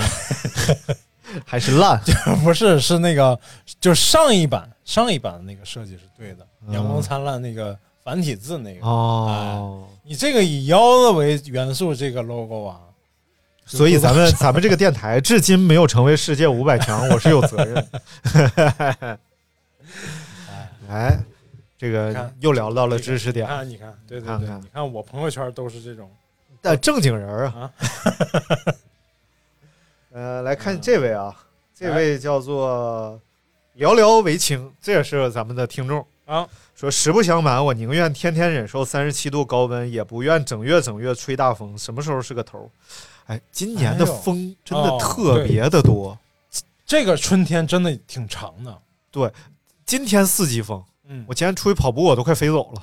[1.46, 2.00] 还是烂？
[2.44, 3.38] 不是是那个
[3.80, 6.74] 就上一版上一版的那个设计是对的，嗯。
[6.74, 9.86] 阳光灿烂那个繁体字那个，哦。
[10.04, 12.80] 你这个以腰子为元素这个 logo 啊，
[13.64, 17.88] 所以咱们咱们这个电台至今没有成为世界五百强，我是有责任。
[20.90, 21.16] 哎，
[21.78, 24.60] 这个又聊到了知识点，你看你看，对对对，看看。
[24.60, 26.10] 你看我朋友圈都是这种。
[26.60, 27.70] 但正经人啊。
[30.12, 31.34] 呃，来看这位啊，
[31.74, 33.18] 这位叫做
[33.76, 36.46] 寥寥为青，这也是咱们的听众啊。
[36.74, 41.76] 说实不相瞒，我宁愿天天忍受三十七度高温，也不愿整月整月吹大风。
[41.78, 42.68] 什么时候是个头儿？
[43.26, 46.18] 哎，今年的风真的哦特别的多。
[46.84, 48.78] 这个春天真的挺长的，
[49.10, 49.32] 对
[49.86, 52.82] 今天四级风，嗯，我今天出去跑步，我都快飞走了。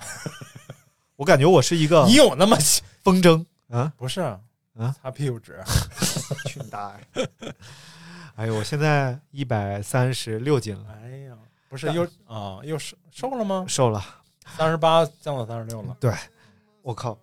[1.16, 2.58] 我感觉我是一个你有那么
[3.04, 3.94] 风筝啊！
[3.98, 4.40] 不是啊
[4.78, 5.60] 啊擦屁股纸，
[6.48, 7.30] 去你大爷！
[8.36, 11.36] 哎呦，我现在一百三十六斤了，哎呀，
[11.68, 13.66] 不是又啊又瘦瘦了吗？
[13.68, 14.04] 瘦了。
[14.58, 16.12] 三十八降到三十六了，对
[16.82, 17.18] 我靠！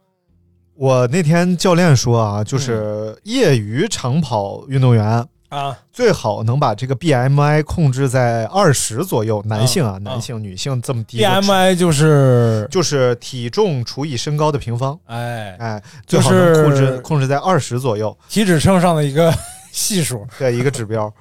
[0.74, 18.16] 我那天教练说啊，嗯就是业余长跑运动员啊，最好能把这个 BMI 控制在二十左右，男性啊，啊男性、女性这么低 BMI 就是就是体重除以身高的平方，哎，哎，最好是能控制控制在二十左右。
[18.28, 19.32] 体脂秤上的一个
[19.72, 21.12] 系数，对一个指标。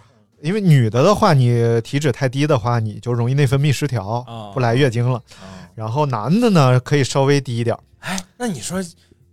[0.42, 5.18] 因为女的的话，你体脂太低的话，你就容易内分泌失调，啊不来月经了。
[5.40, 7.80] 啊，然后男的呢，可以稍微低一点儿。
[8.00, 8.84] 哎，那你说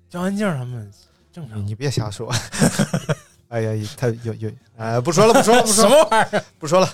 [0.09, 0.91] 焦安静他们
[1.33, 1.59] 正常？
[1.59, 2.33] 你你别瞎说。
[3.53, 6.45] 哎呀，他有有，哎，不说了，不说了，不说什了，么玩意儿？
[6.59, 6.89] 不说了。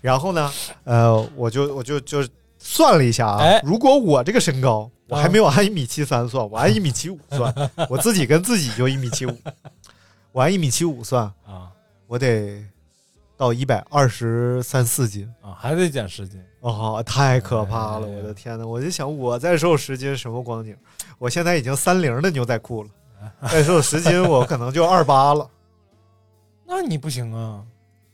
[0.00, 0.50] 然后呢，
[0.84, 2.26] 呃，我就我就就
[2.58, 7.54] 算了一下啊，哎如果我这个身高，我还啊没有按一米七三算，我按一米七五算，
[7.90, 9.36] 我自己跟自己就一米七五，
[10.32, 11.68] 我按一米七五算，啊
[12.06, 12.64] 我得
[13.36, 15.30] 到一百二十三四斤。
[15.42, 16.42] 啊，还得减十斤。
[16.60, 18.06] 哦，太可怕了！
[18.06, 20.74] 我的天呐，我就想我再瘦十斤什么光景？
[21.18, 22.90] 我现在已经三零的牛仔裤了，
[23.50, 25.46] 再瘦十斤我可能就二八了。
[26.74, 27.62] 那你不行啊，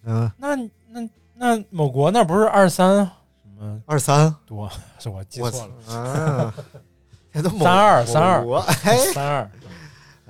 [0.05, 0.57] 嗯，那
[0.89, 3.81] 那那某国那不是二三什么？
[3.87, 4.69] 二三，多？
[4.99, 6.55] 是我记错了，啊，
[7.33, 8.45] 这都 某三二三二。
[8.45, 8.97] 国哎。
[9.15, 9.51] 三二。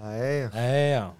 [0.02, 0.50] 哎呀。
[0.54, 1.10] 哎呀，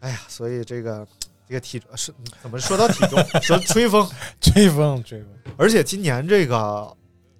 [0.00, 1.06] 哎呀，所以这个
[1.46, 2.12] 这个体重是
[2.42, 3.22] 怎么说到体重？
[3.42, 4.08] 说吹风，
[4.40, 5.28] 吹风吹风。
[5.58, 6.90] 而且今年这个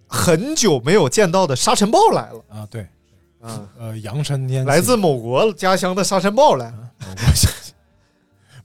[0.07, 2.69] 很久没有见到的沙尘暴来了，啊！
[2.71, 2.87] 对，
[3.41, 6.67] 嗯，呃，阳春天来自某国家乡的沙尘暴来。
[6.67, 6.91] 了。
[7.01, 7.49] 某国家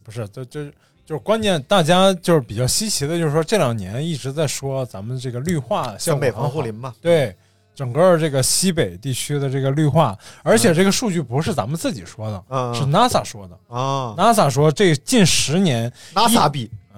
[0.08, 0.64] 不是，这这
[1.06, 7.36] 就是关键，大家就是比较稀奇的，就是说这两年一直在说咱们这个绿化效果向北防护林嘛，对
[7.76, 13.58] 整个这个西北地区的这个绿化，而且这个数据不是咱们自己说的，嗯是 NASA 说的。
[13.68, 16.72] 啊 NASA 说这近十年，NASA 比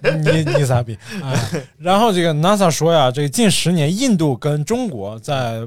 [0.00, 0.96] 你你傻逼！
[1.22, 5.60] 哎，然后这个 NASA 说呀，这近十年，印度跟中国在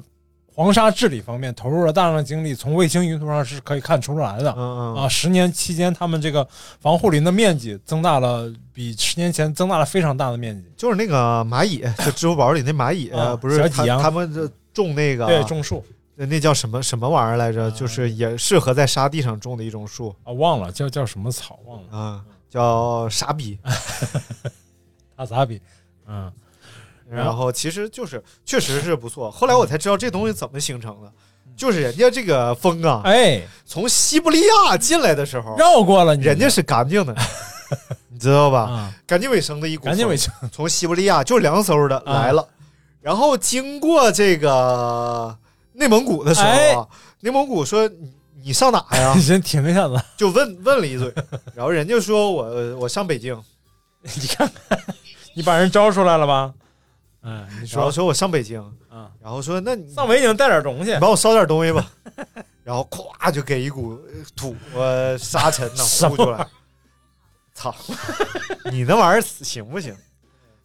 [0.56, 4.54] 黄沙治理方面投入了大量的精力，从卫星云图上是可以看出来的。
[4.58, 6.48] 嗯啊，十年期间，他们这个
[6.80, 10.66] 防护林的面积增大了，比十年前增大了非常大的面积。
[10.78, 15.84] 就是那个蚂蚁，就支付宝里那蚂蚁， 啊不是他他们这种那个对，种树
[16.16, 17.70] 那叫什么什么玩意儿来着？
[17.72, 21.98] 就是也适合在沙地上种的一种树啊，忘了叫叫什么草，忘了。
[21.98, 23.60] 啊，叫沙比。
[25.18, 25.62] 大傻比，
[26.08, 26.32] 嗯，
[27.10, 29.30] 然后其实就是确实是不错。
[29.30, 31.12] 后来我才知道这东西怎么形成的，
[31.56, 37.16] 就是人家这个风啊，哎，从西伯利亚进来的时候，绕过了你，人家是干净的，
[38.10, 38.62] 你知道吧？
[38.62, 40.32] 啊，干净卫生的一股风，赶紧回去。
[40.52, 42.48] 从西伯利亚就凉飕的啊来了，
[43.02, 45.38] 然后经过这个
[45.74, 46.88] 内蒙古的时候哎啊，
[47.22, 48.14] 内蒙古说你
[48.46, 49.22] 你上哪呀你？
[49.22, 51.14] 先停一下子，就问问了一嘴，
[51.54, 53.40] 然后人家说我我上北京，
[54.02, 54.80] 你看看，
[55.34, 56.54] 你把人招出来了吧？
[57.26, 57.78] 哎，你说。
[57.80, 58.62] 然后说我上北京，
[58.92, 60.94] 嗯，然后说那你上北京带点东西。
[60.94, 61.92] 你，帮我捎点东西吧，
[62.64, 64.00] 然后咵就给一股
[64.36, 66.48] 土呃沙尘呐 呼出来，
[67.54, 67.74] 操，
[68.72, 69.96] 你那玩意儿行不行？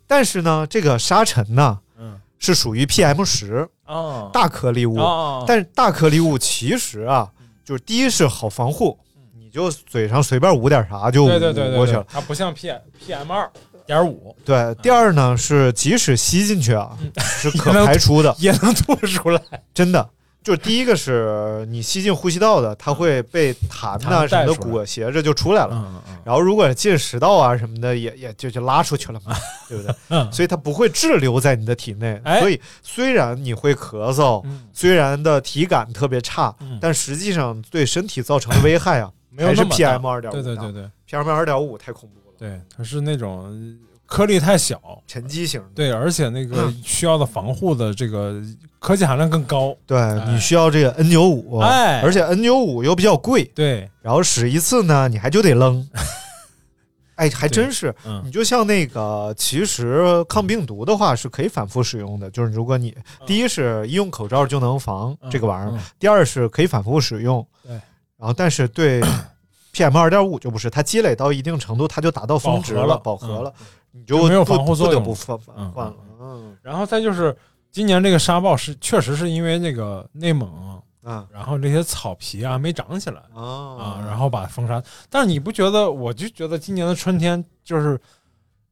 [0.06, 2.20] 但是呢，这个沙尘呢嗯。
[2.38, 7.30] 是属于 PM 十啊，大颗粒物，啊，但是大颗粒物其实啊，
[7.62, 8.98] 就是第一是好防护，
[9.34, 12.06] 你就嘴上随便捂点啥就对对对对对捂过去了。
[12.08, 13.50] 它不像 P P M 二
[13.90, 14.34] 点五。
[14.44, 17.10] 对，第二呢是即使吸进去啊，嗯。
[17.18, 19.40] 是 可排出的， 也能吐出来，
[19.74, 20.08] 真的。
[20.42, 25.70] 就是第一个是你吸进呼吸道的，它会被痰呐、痰什么的裹挟着就出来了。
[25.72, 29.36] 嗯嗯然后如果进食道啊什么的，也也就就拉出去了嘛，
[29.68, 29.94] 对不对？
[30.08, 32.18] 嗯，所以它不会滞留在你的体内。
[32.24, 32.40] 哎。
[32.40, 34.62] 所以虽然你会咳嗽，嗯。
[34.72, 36.78] 虽然的体感特别差，嗯。
[36.80, 39.76] 但实际上对身体造成的危害啊，还是没有那么大。
[39.76, 40.34] PM 二点五。
[40.36, 45.62] 对对对对，PM 二点五太恐怖了，对，它是那种颗粒太小，沉积型。
[45.74, 48.40] 对，而且那个需要的防护的这个
[48.78, 52.00] 科技含量更高，对你需要这个 N 九五，哎。
[52.00, 55.86] 而且 N 九五又比较贵，对，然后使一次呢，你还就得扔。
[57.16, 58.22] 哎，还真是，嗯。
[58.24, 62.30] 你就像那个，其实抗病毒的话是可以反复使用的。
[62.30, 65.30] 就是如果你第一是医用口罩就能防嗯。
[65.30, 65.78] 这个玩意儿，嗯。
[65.98, 67.46] 第二是可以反复使用。
[67.62, 67.72] 对，
[68.16, 69.02] 然后但是对
[69.72, 73.52] PM 二点五就不是，它积累到一定程度，它就达到峰值了饱和了，
[73.92, 75.94] 你就没有防护作用不放嗯换了。
[76.20, 77.34] 嗯然后再就是
[77.70, 85.90] 今年这个沙暴是确实是因为那个内蒙，啊然后这些草皮啊没长起来啊啊，然后把风沙，但是你不觉得？
[85.90, 87.98] 我就觉得今年的春天就是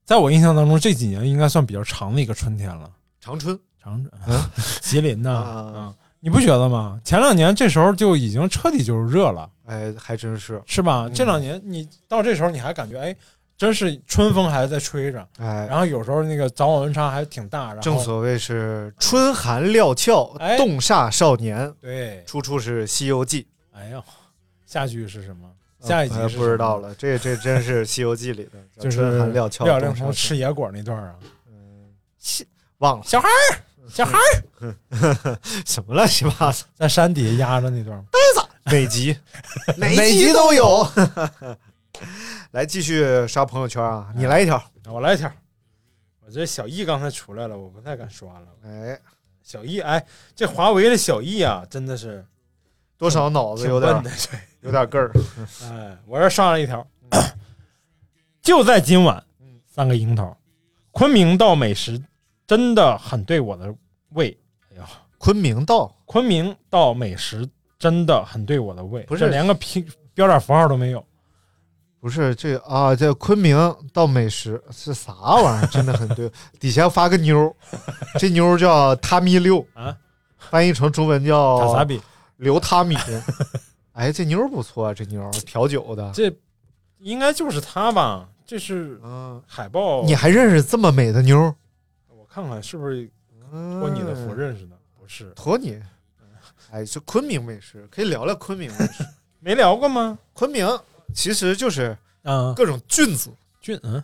[0.04, 2.90] 在我印象当中这几年应该算比较长的一个春天了，
[3.20, 4.04] 长春长
[4.82, 7.00] 吉林呐，啊嗯，你不觉得吗？
[7.04, 11.04] 前两年这时候就已经彻底就是热了，哎，还真是是吧？
[11.06, 13.14] 嗯这两年你到这时候你还感觉哎，
[13.56, 23.42] 真是春风还在吹着，哎，然后有时候那个早晚温差还挺大，然后正所谓是春寒料峭，哎冻煞少年，对，出处是《西游记》。
[23.72, 24.02] 哎呦，
[24.66, 25.48] 下句是什么？
[25.80, 31.14] 下一集不知道了，这这真是《西游记》里的， 叫就是春寒料峭，廖令冻煞少吃野果那段啊，
[31.46, 31.94] 嗯
[32.78, 33.58] 忘了小孩儿，
[33.88, 39.16] 小孩儿 什么乱七八糟， 在山底下压着那段，呆子， 每集
[39.76, 40.86] 每集都有。
[42.52, 44.62] 来继续刷朋友圈啊，你来一条。
[44.86, 45.30] 我来一条。
[46.24, 48.46] 我这小易刚才出来了，我不太敢刷了。
[48.64, 48.98] 哎，
[49.42, 52.24] 小易，哎，这华为的小易啊，真的是
[52.96, 54.02] 多少脑子有点。
[54.60, 55.12] 有点个儿。
[55.64, 56.86] 哎，我这上了一条，
[58.42, 59.22] 就在今晚，
[59.66, 60.36] 三个樱桃，
[60.90, 62.02] 昆明到美食
[62.48, 63.72] 真的很对我的
[64.14, 64.36] 胃。
[64.72, 64.88] 哎呀，
[65.18, 71.04] 昆明到昆明到美食真的很对我的胃，不是连个拼标点符号都没有。
[72.00, 75.66] 不是这啊，这昆明到美食是啥玩意儿？
[75.66, 77.54] 真的很对， 底下发个妞儿，
[78.18, 79.94] 这妞儿叫他咪六啊，
[80.38, 82.00] 翻译成中文叫塔萨比，
[82.36, 82.96] 刘他米。
[83.92, 86.10] 哎，这妞儿不错啊，这妞儿调酒的。
[86.14, 86.32] 这
[87.00, 88.28] 应该就是他吧？
[88.46, 91.52] 这是嗯，海报，你还认识这么美的妞
[92.40, 93.10] 看看是不是
[93.50, 94.76] 托托你的福认识的？
[94.98, 95.80] 不是，托你。
[96.70, 99.04] 哎，是昆明美食，可以聊聊昆明美食。
[99.40, 100.18] 没聊过吗？
[100.34, 100.66] 昆明
[101.14, 103.30] 其实就是啊，各种菌子，
[103.60, 104.02] 菌嗯，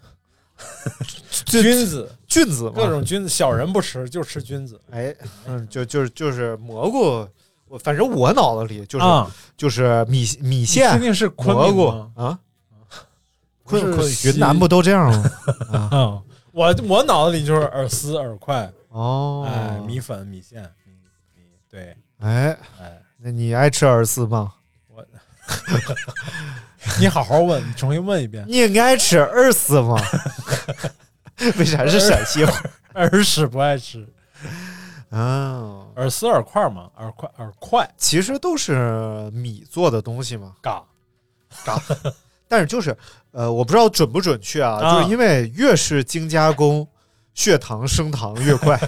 [1.44, 5.14] 菌菌子，菌子嘛，各种菌子，小人不吃，就吃菌子哎，
[5.46, 7.28] 嗯，就就是就是蘑菇，
[7.68, 9.30] 我反正我脑子里就是、啊。
[9.56, 11.88] 就是米米线肯、定是蘑菇？
[12.20, 12.38] 啊，
[13.62, 15.30] 昆昆云南不都这样吗？
[15.70, 16.22] 啊，啊，
[16.54, 20.92] 我我脑子里就是饵丝、饵块，哦，哎，米粉、米线，米
[21.34, 24.54] 米对，哎，哎，那你爱吃饵丝吗？
[24.86, 25.04] 我
[27.00, 28.44] 你好好问，你重新问一遍。
[28.46, 29.96] 你爱吃饵丝吗？
[31.58, 32.62] 为啥是陕西话？
[32.94, 34.06] 耳屎不爱吃，
[35.10, 40.80] 啊，耳丝饵块嘛，耳块耳块其实都是米做的东西嘛，嘎
[41.64, 41.82] 嘎。
[42.46, 42.96] 但是就是，
[43.34, 46.86] 呃，我不知道准不准确啊，啊就是因为越是精加工，
[47.34, 48.80] 血糖升糖越快，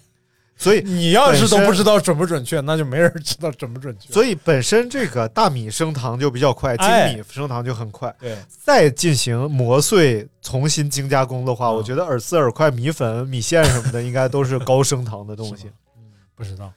[0.56, 4.12] 所以你要是都不知道准不准确，那就没人知道准不准确。
[4.12, 8.14] 所以本身这个大米升糖就比较快，精哎米升糖就很快。
[8.18, 16.04] 对，再进行磨碎、重新精加工的话，嗯我觉得饵丝、饵块、米粉、米线什么的，应该都是高升糖的东西嗯。
[16.34, 16.72] 不知道，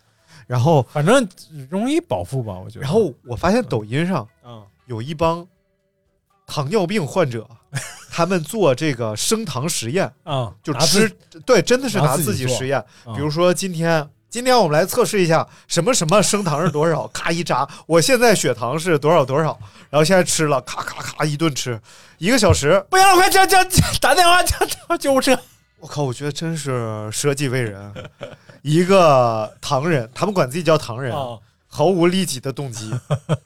[0.45, 1.25] 然后，反正
[1.69, 2.81] 容易饱腹吧，我觉得。
[2.83, 5.45] 然后我发现抖音上嗯，有一帮
[6.45, 7.47] 糖尿病患者，
[8.11, 11.09] 他们做这个升糖实验， 啊，就吃，
[11.45, 12.83] 对，真的是拿拿自己实验。
[13.05, 14.09] 嗯比如说今天。
[14.33, 19.55] 今天我们来测试一下什么什么升糖是多少，咔一扎，我现在血糖是多少多少，
[19.91, 21.79] 然后现在吃了，咔咔咔一顿吃，
[22.17, 25.39] 一个小时，不行了，快叫叫叫打电话叫叫救护车。
[25.79, 27.93] 我靠，我觉得真是舍己为人。
[28.63, 31.37] 一个糖人，他们管自己叫糖人，啊，
[31.67, 32.91] 毫无利己的动机，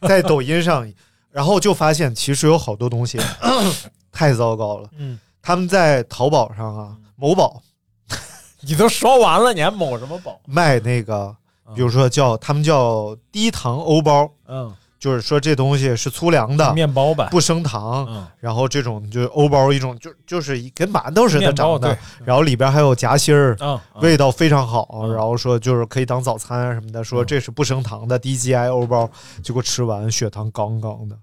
[0.07, 0.89] 在抖音上，
[1.37, 3.19] 然后就发现其实有好多东西
[4.11, 4.89] 太糟糕了。
[4.97, 7.61] 嗯，他们在淘宝上啊，某宝
[8.61, 10.41] 你都说完了，你还某什么宝？
[10.47, 11.35] 卖那个，
[11.67, 17.27] 嗯比如说叫他们叫低糖欧包，嗯，就是说这东西是粗粮的，面包吧。
[17.29, 18.03] 不升糖。
[18.09, 29.07] 嗯，然后这种就是欧包一种，就就是跟馒头似的长的，然后里边还有夹心儿，嗯，嗯味道非常好，嗯然后说就是可以当早餐啊什么的，说这是不升糖的低 GI 欧包，
[29.43, 31.15] 结果吃完血糖杠杠的，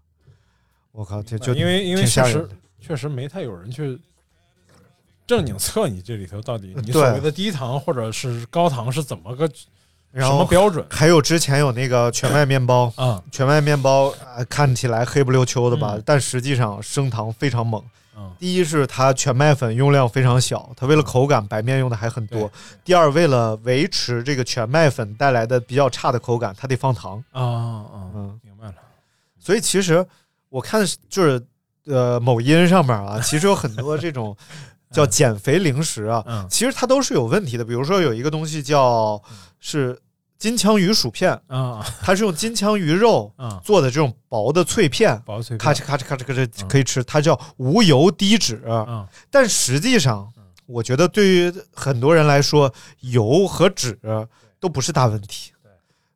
[0.95, 2.49] 我靠，这就因为因为确实
[2.81, 3.99] 确实没太有人去
[5.27, 9.51] 正经测你这里头到底你对所谓的低糖或者是高糖是怎么个
[10.13, 13.21] 然后什么标准还有之前有那个全麦面包， 啊？
[13.33, 17.83] 全麦面包啊、看起来黑不溜秋的吧，嗯但实际上升糖非常猛。
[18.17, 22.49] 嗯第一是它全麦粉用量非常小，它为了口感白面用的还很多。
[22.85, 27.17] 第二，为了维持这个全麦粉带来的比较差的口感，它得放糖。
[27.33, 28.75] 啊啊，嗯，明白了。
[29.41, 30.07] 所以其实
[30.55, 31.45] 我看就是
[31.87, 34.37] 呃某音上面啊，其实有很多这种
[34.93, 36.47] 叫减肥零食啊，嗯。
[36.49, 37.65] 其实它都是有问题的。
[37.65, 39.21] 比如说有一个东西叫
[39.59, 40.01] 是
[40.39, 41.85] 金枪鱼薯片，啊。
[42.01, 46.69] 它是用金枪鱼肉啊， 做的这种薄的脆片，薄脆咔哧咔哧咔哧咔哧嗯。
[46.69, 48.63] 可以吃，它叫无油低脂。
[48.65, 53.99] 啊，但实际上嗯，我觉得对于很多人来说，油和脂
[54.61, 55.51] 都不是大问题，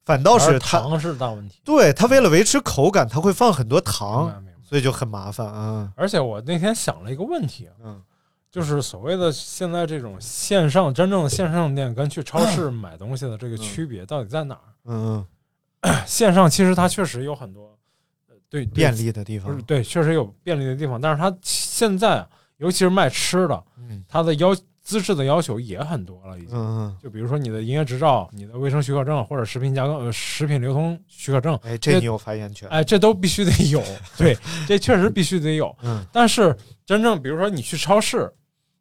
[0.09, 1.61] 反倒是它糖是大问题。
[1.63, 5.93] 对它为了维持口感，它会放很多糖所以就很麻烦啊。
[5.97, 8.03] 而且我那天想了一个问题，啊嗯
[8.51, 14.73] 就是所谓的现在这种线上真正的线上店跟去超市买东西的这个区别到底在哪儿？
[14.87, 15.25] 嗯，
[16.07, 17.79] 线上其实它确实有很多
[18.31, 24.57] 呃对对便利的地方，对，确实有便利的地方，但是它现在啊尤其是卖吃的，嗯它的要
[24.89, 26.57] 资质的要求也很多了，已经。
[26.57, 32.67] 嗯就比如说你的营业执照、你的卫生许可证或者食品加工、呃、食品流通许可证，嗯，哎，这你有发言权。
[32.71, 33.83] 哎，这都必须得有。
[34.17, 34.35] 对，
[34.67, 35.77] 这确实必须得有。
[35.83, 38.33] 嗯，但是真正比如说你去超市，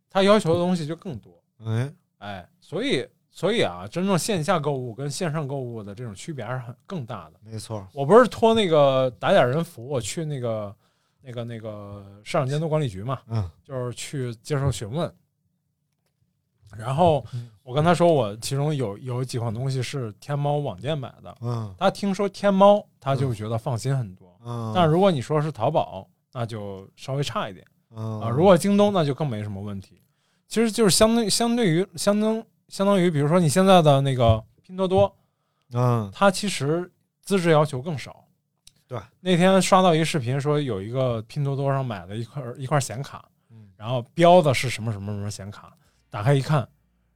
[0.09, 1.43] 他要求的东西就更多。
[1.65, 7.33] 哎，哎，所以所以啊，真正线下购物跟线上购物的这种区别还是很更大的。
[7.43, 10.73] 没错，我不是托那个打点人服，我去那个
[11.21, 15.13] 那个那个市场监督管理局嘛，嗯就是去接受询问。
[16.75, 17.49] 然后嗯。
[17.63, 21.75] 我跟他说，我其中有有几款东西是天猫网店买的，嗯。
[21.77, 24.39] 他听说天猫，他就觉得放心很多。
[24.45, 27.65] 嗯，但如果你说是淘宝，那就稍微差一点。
[27.91, 28.21] 嗯。
[28.21, 28.29] 啊。
[28.29, 30.01] 如果京东，那就更没什么问题。
[30.47, 35.13] 其实就是相对相对于相当相当于，比如说你现在的那个拼多多，
[35.73, 36.09] 嗯。
[36.13, 36.89] 它其实
[37.21, 38.23] 资质要求更少。
[38.87, 43.67] 对，那天刷到一个视频，说有一个拼多多上买的一块一块显卡，嗯。
[43.75, 45.73] 然后标的是什么什么什么显卡，
[46.09, 46.67] 打开一看，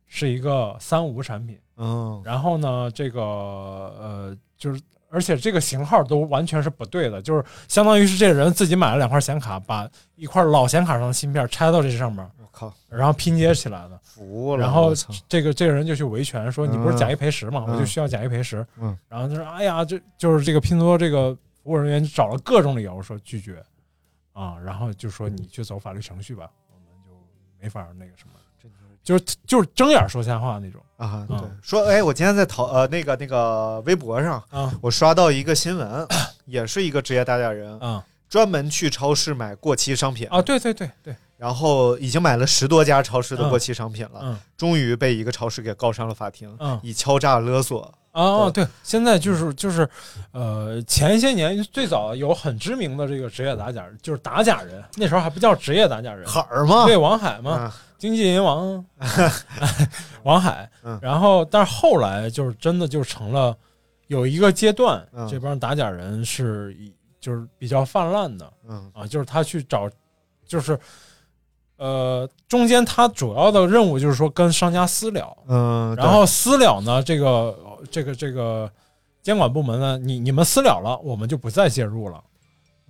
[0.08, 1.60] 是一个三无产品。
[1.78, 2.22] 嗯。
[2.24, 14.00] 然后呢，这个呃，就是而且这个型号都完全是不对的，就是相当于是这个人自己买了两块显卡，把一块老显卡上的芯片拆到这上面，我靠，然后拼接起来的。
[14.04, 14.94] 服了，然后
[15.28, 17.74] 这个这个人就去维权，说你不是嗯假一赔十嘛，嗯。
[17.74, 18.66] 我就需要假一赔十。
[18.78, 21.34] 嗯，然后他说，哎呀，这就是这个拼多多这个
[21.64, 23.64] 服务人员找了各种理由说拒绝。
[24.34, 27.12] 啊，然后就说你去走法律程序吧，我们就
[27.60, 28.34] 没法那个什么，
[29.04, 30.82] 就是就是睁眼说瞎话那种。
[30.98, 36.08] 啊，对嗯，说哎，我今天在淘呃那个那个微博上，啊我刷到一个新闻，
[36.46, 40.42] 也是一个职业打假人，啊专门去超市买过期商品啊！
[40.42, 49.90] 对对对对，然后已经买了十多家超市的嗯过期商品了，嗯终于被一个超市给告上了法庭，嗯以敲诈勒索啊，对，现在就是就是，
[50.32, 58.84] 呃，前些年最早有很知名的这个职业打假，就是打假人，那时候还不叫职业打假人，海儿嘛，对，王海嘛，啊，经纪人王
[60.24, 60.68] 王海。
[60.82, 63.56] 嗯，然后但是后来就是真的就成了
[64.08, 65.28] 有一个阶段，嗯。
[65.30, 66.76] 这帮打假人是
[67.20, 68.52] 就是比较泛滥的。
[68.68, 68.92] 嗯。
[68.96, 69.88] 啊，就是他去找，
[70.48, 70.78] 就是
[71.78, 77.56] 呃中间他主要的任务就是说跟商家私了，嗯，然后私了呢，这个
[77.92, 78.68] 这个这个
[79.22, 82.20] 监管部门呢，你你们私了了，我们就不再介入了。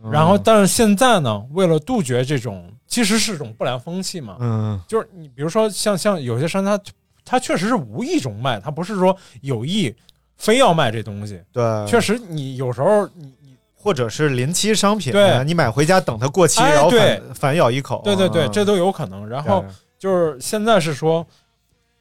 [0.01, 4.79] 对然后，但是现在呢，为了杜绝这种其实是一种不良风气嘛，嗯。
[4.85, 6.77] 就是你比如说像像有些商家，
[7.23, 9.95] 他确实是无意中卖，他不是说有意
[10.35, 11.41] 非要卖这东西。
[11.53, 15.41] 对，确实，你有时候你你或者是临期商品，对。
[15.45, 18.51] 你买回家等它过期，哎然后反反咬一口，对对对，嗯。
[18.51, 19.25] 这都有可能。
[19.29, 19.63] 然后
[19.97, 21.25] 就是现在是说，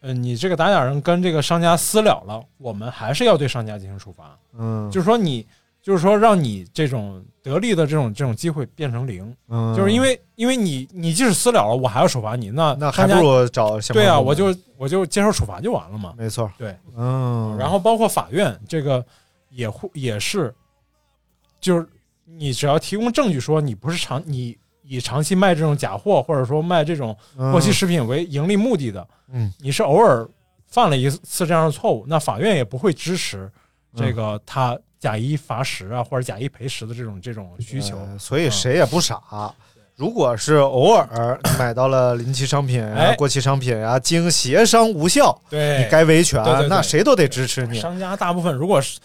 [0.00, 4.36] 嗯，你这个打假人跟这个商家私了了，我们还是要对商家进行处罚。
[4.58, 5.46] 嗯，就是说你，
[5.80, 9.74] 就是说让你这种得利的这种这种机会变成零，嗯。
[9.76, 16.14] 就是因为因为你你即使私了了，我还要处罚你，那那还不如找对啊，我就我就接受处罚就完了嘛。
[16.16, 19.04] 没错，对，嗯，然后包括法院这个
[19.48, 20.54] 也会也是，
[21.60, 21.86] 就是
[22.24, 27.16] 你只要提供证据说你不是长你以长期卖这种假货或者说卖这种
[27.52, 30.28] 过期食品为盈利目的的，嗯，你是偶尔
[30.66, 33.50] 犯了一次这样的错误，那法院也不会支持
[33.96, 37.96] 这个他假一罚十啊或者假一赔十的这种这种需求。
[37.96, 39.18] 呃所以谁也不傻。
[39.96, 47.78] 如果是偶尔 买到了临期商品啊、哎过期商品啊，经协商无效，对，你该维权对对，对那谁都得支持你。
[47.78, 48.98] 商家大部分如果是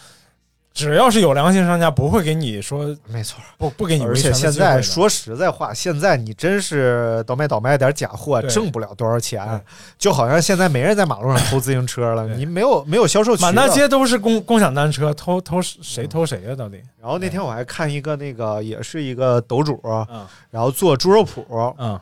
[0.75, 9.59] 只要是有良心商家，不会给你说没错，不不给你而且现在说实在话，现在你真是倒卖倒卖点假货，挣不了多少钱。
[9.97, 13.47] 就好像现在没人在马路上偷自行车了，你没有没有销售渠道。
[13.47, 16.53] 满大街都是共共享单车，偷偷谁偷谁呀？
[16.53, 16.81] 到底？
[17.01, 21.97] 然后那天我还看一个那个也是一个斗主，嗯然后做猪肉脯，嗯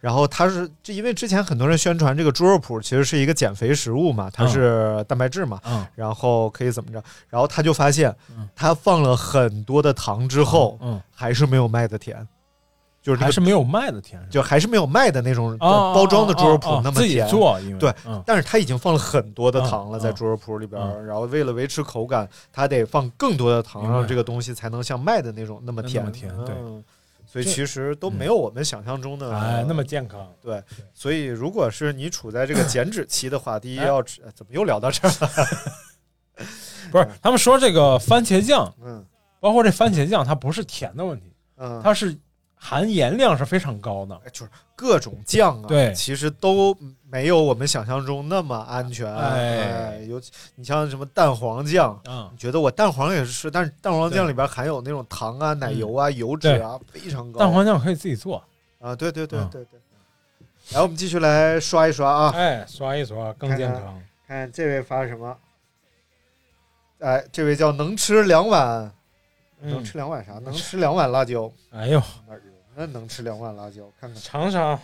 [0.00, 7.02] 然后他是这因为之前很多人宣传这个猪肉脯其实是一个减肥食物嘛，它是蛋白质嘛，嗯然后可以怎么着？
[7.28, 12.16] 然后他就发现嗯，他放了很多的糖之后，嗯，还是没有卖的甜，
[13.02, 17.28] 就是这个还是没有卖的甜，就还是没有卖的那种哦包装的猪肉哦哦自己脯那么甜。
[17.28, 26.02] 做，因为对嗯但是他已经放了很多的糖了，嗯在猪肉脯里边然后为了维持口感，他得放更多的糖，让这个东西才能像卖的那种那么甜。
[26.02, 26.84] 那么甜对嗯
[27.30, 30.26] 所以其实都没有我们想象中的哎那么健康。
[30.40, 30.62] 对。
[30.94, 35.28] 所以如果是你处在这个减脂期的话，第一哎要吃，怎么又聊到这儿了？
[36.90, 39.04] 不是，他们说这个番茄酱，嗯
[39.40, 42.16] 包括这番茄酱，它不是甜的问题，嗯，它是
[42.58, 44.20] 含盐量是非常高的。
[44.32, 46.76] 就是各种酱啊，对其实都
[47.10, 49.12] 没有我们想象中那么安全。
[49.12, 57.40] 哎哎，尤其你像什么蛋黄酱，嗯你，觉得我蛋黄也是吃，但是蛋黄酱里边含有那种糖啊、奶油啊、油脂啊，非常高。
[57.40, 58.42] 蛋黄酱可以自己做，
[58.78, 59.80] 啊，对对对嗯对对。
[60.74, 63.82] 来，我们继续来刷一刷啊，哎，刷一刷更健康。
[64.26, 65.36] 看看这位发什么。
[67.00, 68.92] 哎，这位叫能吃两碗，
[69.60, 70.34] 能嗯，吃两碗啥？
[70.34, 71.50] 能吃两碗辣椒。
[71.70, 72.02] 哎呦？
[72.78, 73.90] 那能吃两碗辣椒？
[74.00, 74.78] 看看尝尝，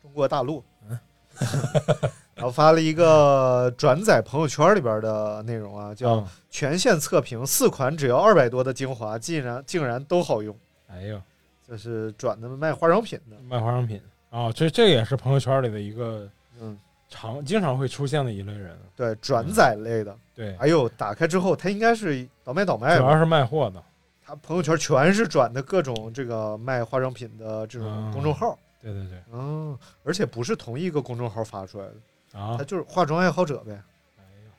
[0.00, 0.64] 中国大陆。
[0.88, 0.98] 嗯
[2.34, 10.56] 然后发了一个转载朋友圈里边的内容啊，叫嗯“全线测评四款只要二百多的精华，竟然竟然都好用
[10.88, 11.20] 哎呦，”，
[11.68, 13.36] 这是转的卖化妆品的。
[13.42, 16.28] 卖化妆品啊，这这也是朋友圈里的一个
[16.60, 16.76] 嗯，
[17.08, 18.76] 常经常会出现的一类人。
[18.96, 20.16] 对，转载类的。
[20.34, 23.04] 对，哎呦，打开之后，他应该是倒卖倒卖吧？
[23.04, 23.82] 主要是卖货的。
[24.26, 28.58] 他朋友圈全是转的各种这个卖化妆品的这种嗯公众号。
[28.80, 33.72] 对对对，嗯，而且不是同一个公众号发出来的，啊他，就是化妆爱好者呗，
[34.18, 34.50] 哎呦，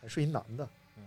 [0.00, 0.68] 还是一男的。
[0.96, 1.02] 嗯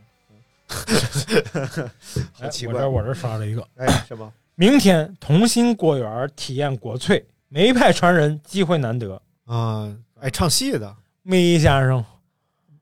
[2.34, 4.32] 好奇怪我这我这刷了一个，哎，什么？
[4.56, 9.22] 明天同心果园体验国粹，梅派传人机会难得。
[9.46, 12.04] 啊，哎唱戏的梅先生，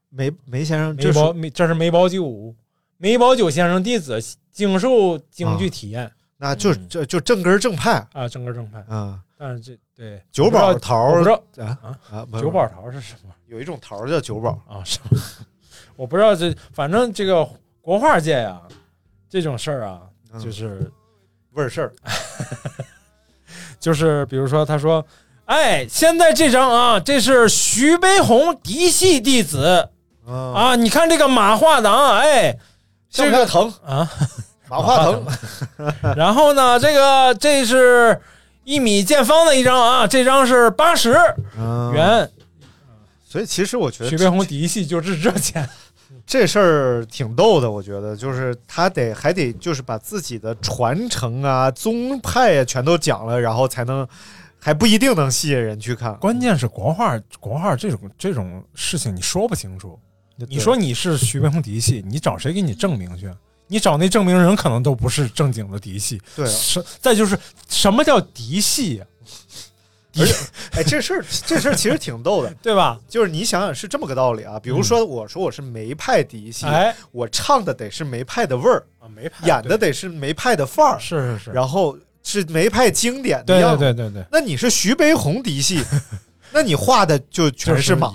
[0.10, 2.56] 梅梅先生，这是梅葆梅，这是梅葆玖，
[3.04, 4.18] 梅葆玖先生弟子，
[4.50, 8.80] 经受京剧体验那就嗯就就正根正派啊，正根正派。
[8.88, 9.20] 啊。
[9.38, 11.78] 但是这对九宝桃我不知道啊
[12.10, 14.80] 啊九宝桃是什么有一种桃叫九宝，啊？
[14.86, 15.20] 什么？
[15.98, 17.46] 我不知道这，反正这个
[17.82, 18.62] 国画界呀，
[19.30, 20.90] 这种事儿啊，嗯就是
[21.52, 21.94] 味儿事儿。
[23.82, 25.06] 就是比如说，他说
[25.44, 29.90] ：“哎，现在这张啊，这是徐悲鸿嫡系弟子
[30.26, 32.58] 啊，啊，你看这个马化腾，哎，
[33.14, 34.12] 这个这个疼，啊，
[34.68, 35.24] 马化腾，
[36.18, 38.20] 然后呢，这个这是
[38.64, 41.14] 一米见方的一张啊，这张是八十
[41.56, 41.94] 嗯。
[41.94, 42.28] 元，
[43.24, 45.70] 所以其实我觉得徐悲鸿嫡系就是这钱，
[46.26, 54.08] 这事儿挺逗的，我觉得，就是他得还得就是把自己的传承啊、宗派啊全都讲了，然后才能
[54.60, 56.16] 还不一定能吸引人去看。
[56.16, 60.00] 关键是国画，国画这种这种事情你说不清楚。
[60.38, 63.32] 对你说你是徐悲鸿嫡系，你找谁给你证明去？
[63.68, 66.22] 你找那证明人可能都不是正经的嫡系。
[66.36, 67.38] 对啊是再就是
[67.70, 69.06] 什么叫嫡系呀？
[70.16, 70.36] 而且，
[70.74, 73.00] 哎，这事儿这事儿其实挺逗的， 对吧？
[73.10, 74.60] 就是你想想是这么个道理啊。
[74.62, 83.80] 比如说，我说我是梅派嫡系，哎，我唱的得是梅派的味儿，啊，梅派演的得是梅派的范儿，是是是，然后是梅派经典的对样子。
[83.80, 85.84] 对对对对，那你是徐悲鸿嫡系，
[86.54, 88.12] 那你画的就全是马。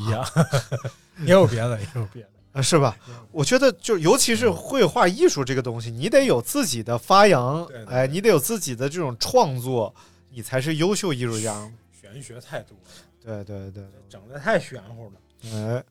[1.27, 2.29] 也有别的，也有别的。
[2.53, 2.97] 啊，是吧？
[3.33, 9.95] 我觉得就尤其是绘画艺术这个东西，你得有自己的发扬对，对哎，你得有自己的这种创作，
[10.31, 11.55] 你才是优秀艺术家。
[12.01, 15.13] 玄学太多了，对对对，整的太玄乎了。
[15.53, 15.85] 哎，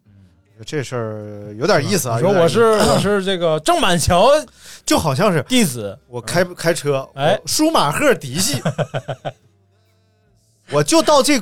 [0.66, 2.16] 这事儿有点意思啊。
[2.16, 4.30] 你说我是 我是这个郑板桥
[4.86, 7.40] 就好像是弟子，我开开车，哎。
[7.46, 8.60] 舒马赫嫡系，
[10.72, 11.42] 我就到这，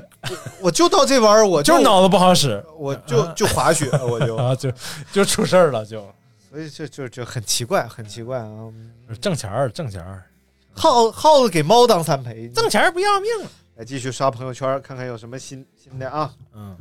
[0.62, 4.72] 我就到这玩意儿，我就是脑子不好使我就就滑雪， 我就，啊，就
[5.12, 6.08] 就出事儿了，就
[6.50, 8.72] 所以就就就很奇怪，很奇怪啊。
[9.20, 10.24] 挣钱儿挣钱儿
[10.74, 13.50] 耗耗子给猫当三陪，挣钱儿不要命了。
[13.76, 16.34] 来继续刷朋友圈，看看有什么新新的啊？
[16.54, 16.78] 嗯，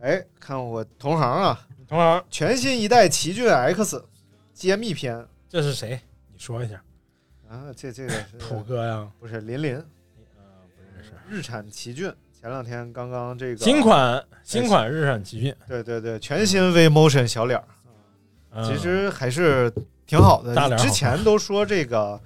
[0.00, 4.04] 哎，看我同行啊，同行，全新一代奇骏 X
[4.52, 6.00] 揭秘篇这是谁？
[6.32, 6.82] 你说一下。
[7.48, 9.82] 啊，这这个是 土哥呀，不是林林。
[11.28, 17.64] 日产奇骏，前两天刚刚这个新，款新款日产奇骏，对对对，全新 V Motion 小脸儿，
[18.52, 19.72] 嗯其实还是
[20.06, 20.76] 挺好的。
[20.76, 22.20] 之前都说这个，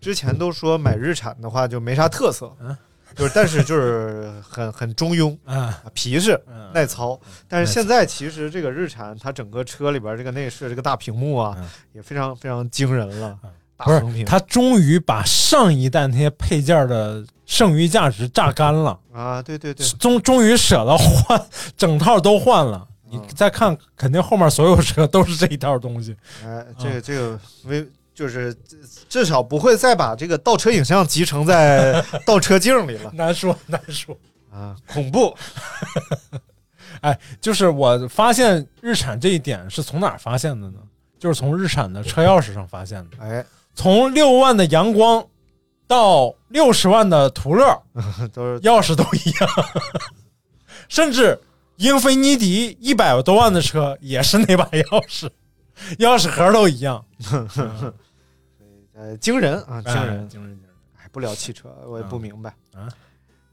[0.00, 2.76] 之前都说买日产的话就没啥特色，嗯
[3.14, 7.18] 就是但是就是很很中庸，啊，皮实嗯耐操。
[7.48, 13.38] 但是现在其实这个日产它整个车里边这个内饰这个大屏幕啊嗯，也非常非常惊人了
[13.78, 21.40] 不是他终于把上一代那些配件的剩余价值榨干了，啊，对对对，终终于舍得换
[21.76, 22.86] 整套都换了。
[23.08, 26.16] 你嗯再看，肯定后面所有车都是这一套东西。
[26.44, 34.16] 哎，这个这个微就是至至少不会再把这个倒车影像集成在倒车镜里了 难说 难说。
[34.50, 35.36] 啊，恐怖。
[37.02, 40.78] 哎，就是我发现日产这一点是从哪儿发现的呢？
[41.18, 43.16] 就是从日产的车钥匙上发现的。
[43.20, 43.44] 哎，
[43.76, 45.24] 从六万的阳光
[45.86, 47.80] 到六十万的途乐，
[48.34, 49.48] 都是钥匙都一样，
[50.88, 51.38] 甚至
[51.76, 55.28] 英菲尼迪一百多万的车也是那把钥匙，
[55.98, 57.04] 钥匙盒都一样，
[58.94, 60.06] 呃惊人啊，惊人哎。
[60.06, 60.60] 惊人惊人。
[60.98, 62.88] 哎，不聊汽车，我也不明白啊。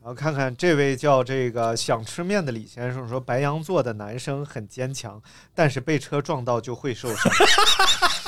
[0.02, 5.22] 然后看看这位叫这个想吃面的李先生说，白羊座的男生很坚强，
[5.54, 7.32] 但是被车撞到就会受伤。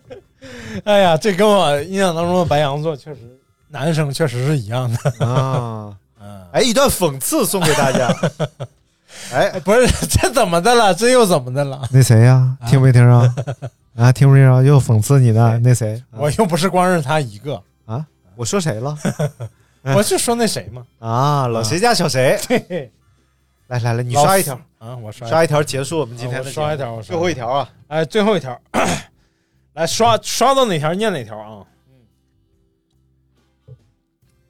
[0.84, 3.20] 哎呀，这跟我印象当中的白羊座确实，
[3.68, 5.26] 男生确实是一样的。
[5.26, 8.14] 啊， 嗯，哎，一段讽刺送给大家。
[9.32, 10.94] 哎，不是，这怎么的了？
[10.94, 11.82] 这又怎么的了？
[11.92, 12.56] 那谁呀？
[12.68, 13.34] 听没听着？
[13.96, 14.62] 啊，听没听着？
[14.62, 15.58] 又讽刺你呢？
[15.62, 16.02] 那谁？
[16.12, 18.96] 我又不是光是他一个，啊，我说谁了？
[19.82, 20.86] 哎我就说那谁嘛。
[21.00, 22.38] 啊，老谁家小谁？
[22.48, 22.90] 对，
[23.68, 27.68] 来来来，你刷一条，啊，我刷刷一条结束我们今天啊的刷一条最后一条啊。
[27.88, 28.58] 哎，最后一条，
[29.74, 31.64] 来刷刷到哪条念哪条啊？
[31.88, 33.74] 嗯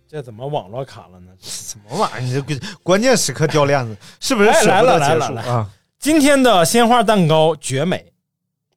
[0.09, 1.33] 这怎么网络卡了呢？
[1.41, 2.21] 什么玩意儿？
[2.21, 5.71] 你这个关键时刻掉链子，是不是哎舍不得结来了来了束啊？
[5.99, 8.13] 今天的鲜花蛋糕绝美，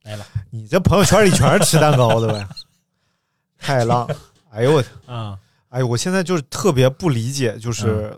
[0.04, 2.48] 来了你这朋友圈里全是吃蛋糕的呗？
[3.60, 4.08] 太浪！
[4.52, 5.38] 哎呦我，啊！
[5.70, 8.18] 哎呦，我现在就是特别不理解，就是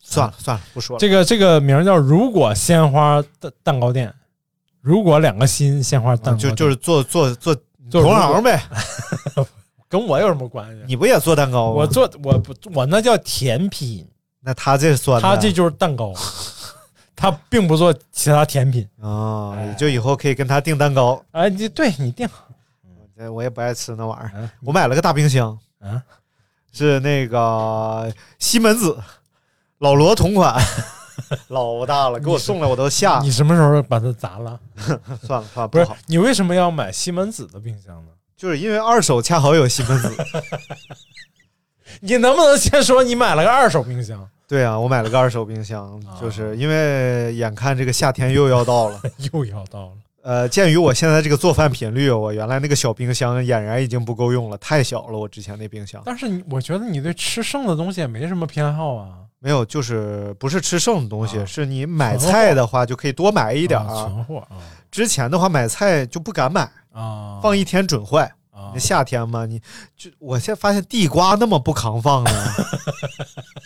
[0.00, 0.98] 算了算了，不说了。
[0.98, 4.12] 这个这个名儿叫“如果鲜花蛋蛋糕店”，
[4.86, 7.52] 如果两个心鲜花蛋糕就就是做做做
[7.90, 8.62] 做同行呗。
[9.90, 10.84] 跟我有什么关系？
[10.86, 11.78] 你不也做蛋糕吗？
[11.78, 14.06] 我做我不我那叫甜品，
[14.40, 16.12] 那他这算他这就是蛋糕，
[17.16, 18.88] 他并不做其他甜品。
[19.00, 21.20] 啊，就以后可以跟他订蛋糕。
[21.32, 22.28] 哎，你对你定
[23.18, 24.30] 哎我也不爱吃那玩意儿。
[24.36, 26.00] 嗯我买了个大冰箱，啊，
[26.72, 28.96] 是那个西门子
[29.78, 30.54] 老罗同款，
[31.48, 33.18] 老大了，给我送来我都吓。
[33.20, 34.58] 你什么时候把它砸了？
[35.22, 38.12] 算了算了，不是好，你为什么要买西门子的冰箱呢？
[38.36, 40.14] 就是因为二手恰好有西门子。
[42.00, 44.28] 你能不能先说你买了个二手冰箱？
[44.48, 49.00] 对啊，我买了个二手冰箱，啊就是因为眼看这个夏天又要到了，
[49.32, 49.92] 又要到了，
[50.26, 55.16] 呃，鉴于我现在这个做饭频率，我原来那个小冰箱俨然已经不够用了，太小了。
[55.16, 63.86] 我之前那冰箱但是你我觉得你对吃剩的东西也没什么偏好啊，没有，就是不是吃剩的东西，啊是你买菜的话就可以多买一点儿。
[63.86, 64.58] 啊存货啊
[64.90, 68.24] 之前的话买菜就不敢买，啊，放一天准坏。
[68.50, 69.62] 啊那夏天嘛，你
[69.96, 72.30] 就我现在发现地瓜那么不抗放呢，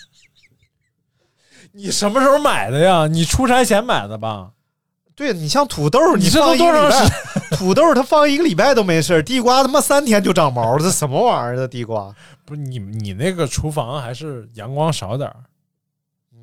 [1.72, 3.06] 你什么时候买的呀？
[3.06, 4.50] 你出差前买的吧？
[5.14, 11.56] 对你像土豆，你这放多长礼拜，土豆它放一个礼拜都没事地瓜他妈三天就长毛了，这什么玩意儿？
[11.56, 15.36] 这地瓜不是你你那个厨房还是阳光少点儿，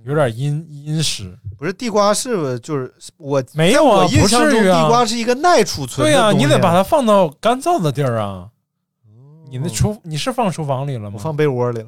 [0.06, 1.38] 有点阴阴湿。
[1.58, 6.46] 不是地瓜是就是我没有啊我印象中不至于啊地瓜是一个耐储存对呀、的东西。
[6.46, 8.48] 你得把它放到干燥的地儿啊。
[9.50, 11.14] 你那厨你是放厨房里了吗？
[11.16, 11.88] 我放被窝里了。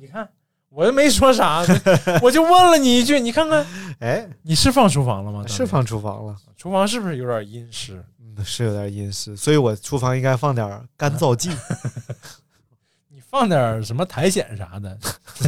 [0.00, 0.26] 你看，
[0.70, 1.64] 我又没说啥，
[2.22, 3.66] 我就问了你一句，你看看
[3.98, 5.44] 哎，你是放厨房了吗？
[5.46, 8.02] 是放厨房了，厨房是不是有点阴湿？
[8.20, 11.50] 嗯，是有点阴湿，所以我厨房应该放点干燥剂。
[13.10, 14.96] 你放点什么苔藓啥的，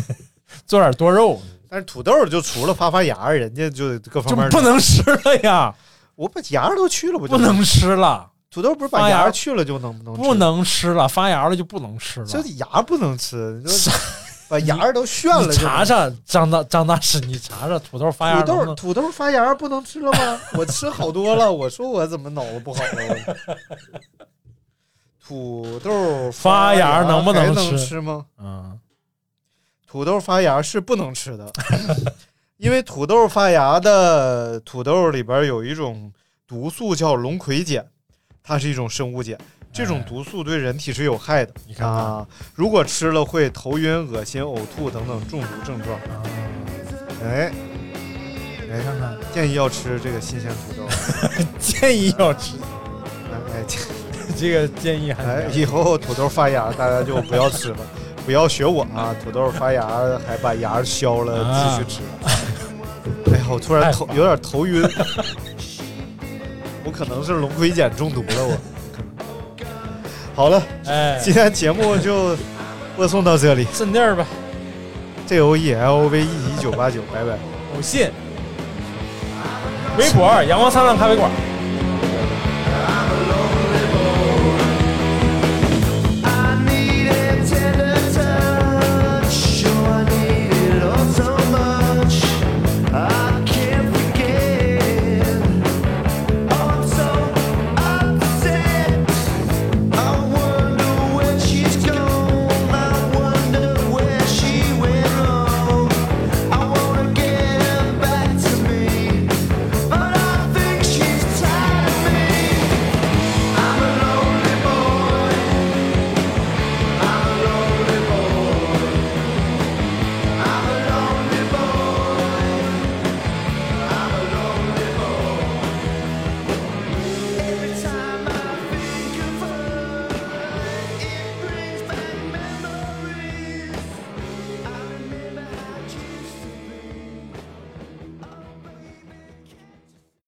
[0.66, 5.72] 做点多肉，但是土豆就除了发发芽，人家就各方面不能吃了呀，
[6.16, 12.26] 我把芽都去了，不就不能吃了，土豆不是把发芽芽去了就能不能吃不能吃了，发芽了就不能吃了。
[12.26, 13.92] 这芽不能吃，你说
[14.52, 15.56] 把芽儿都炫了你。
[15.56, 20.38] 查查张大张大师，你查查土豆发芽土豆土豆发芽不能吃了吗？
[20.52, 23.36] 我吃好多了，我说我怎么脑子不好了？
[25.24, 28.26] 土豆发芽芽能不能吃吗？
[28.36, 28.78] 嗯，
[29.86, 31.50] 土豆发芽是不能吃的，
[32.58, 36.12] 因为土豆发芽的土豆里边有一种
[36.46, 37.86] 毒素叫龙葵碱，
[38.42, 39.38] 它是一种生物碱，
[39.72, 41.52] 这种毒素对人体是有害的。
[41.56, 45.98] 哎你看看啊，如果吃了会头晕、恶心、呕吐等等中毒症状。
[47.24, 47.50] 哎，
[48.68, 50.86] 来，看看，建议要吃这个新鲜土豆。
[51.58, 52.56] 建议要吃，
[53.54, 53.80] 哎，建
[54.36, 57.76] 这个建议还哎，以后土豆发芽大家就不要吃了，
[58.26, 59.14] 不要学我啊！
[59.24, 59.86] 土豆发芽
[60.26, 62.00] 还把芽削了啊继续吃。
[63.30, 64.82] 哎呀，我突然头有点头晕，
[66.84, 68.58] 我可能是龙葵碱中毒了，我。
[70.34, 72.36] 好了，哎，今天节目就
[72.96, 74.26] 播送到这里顺地儿吧
[75.26, 77.38] ，，J O E L O V E 一九八九，拜拜。
[77.76, 78.10] 我信，
[79.98, 81.30] 微博阳光灿烂咖啡馆。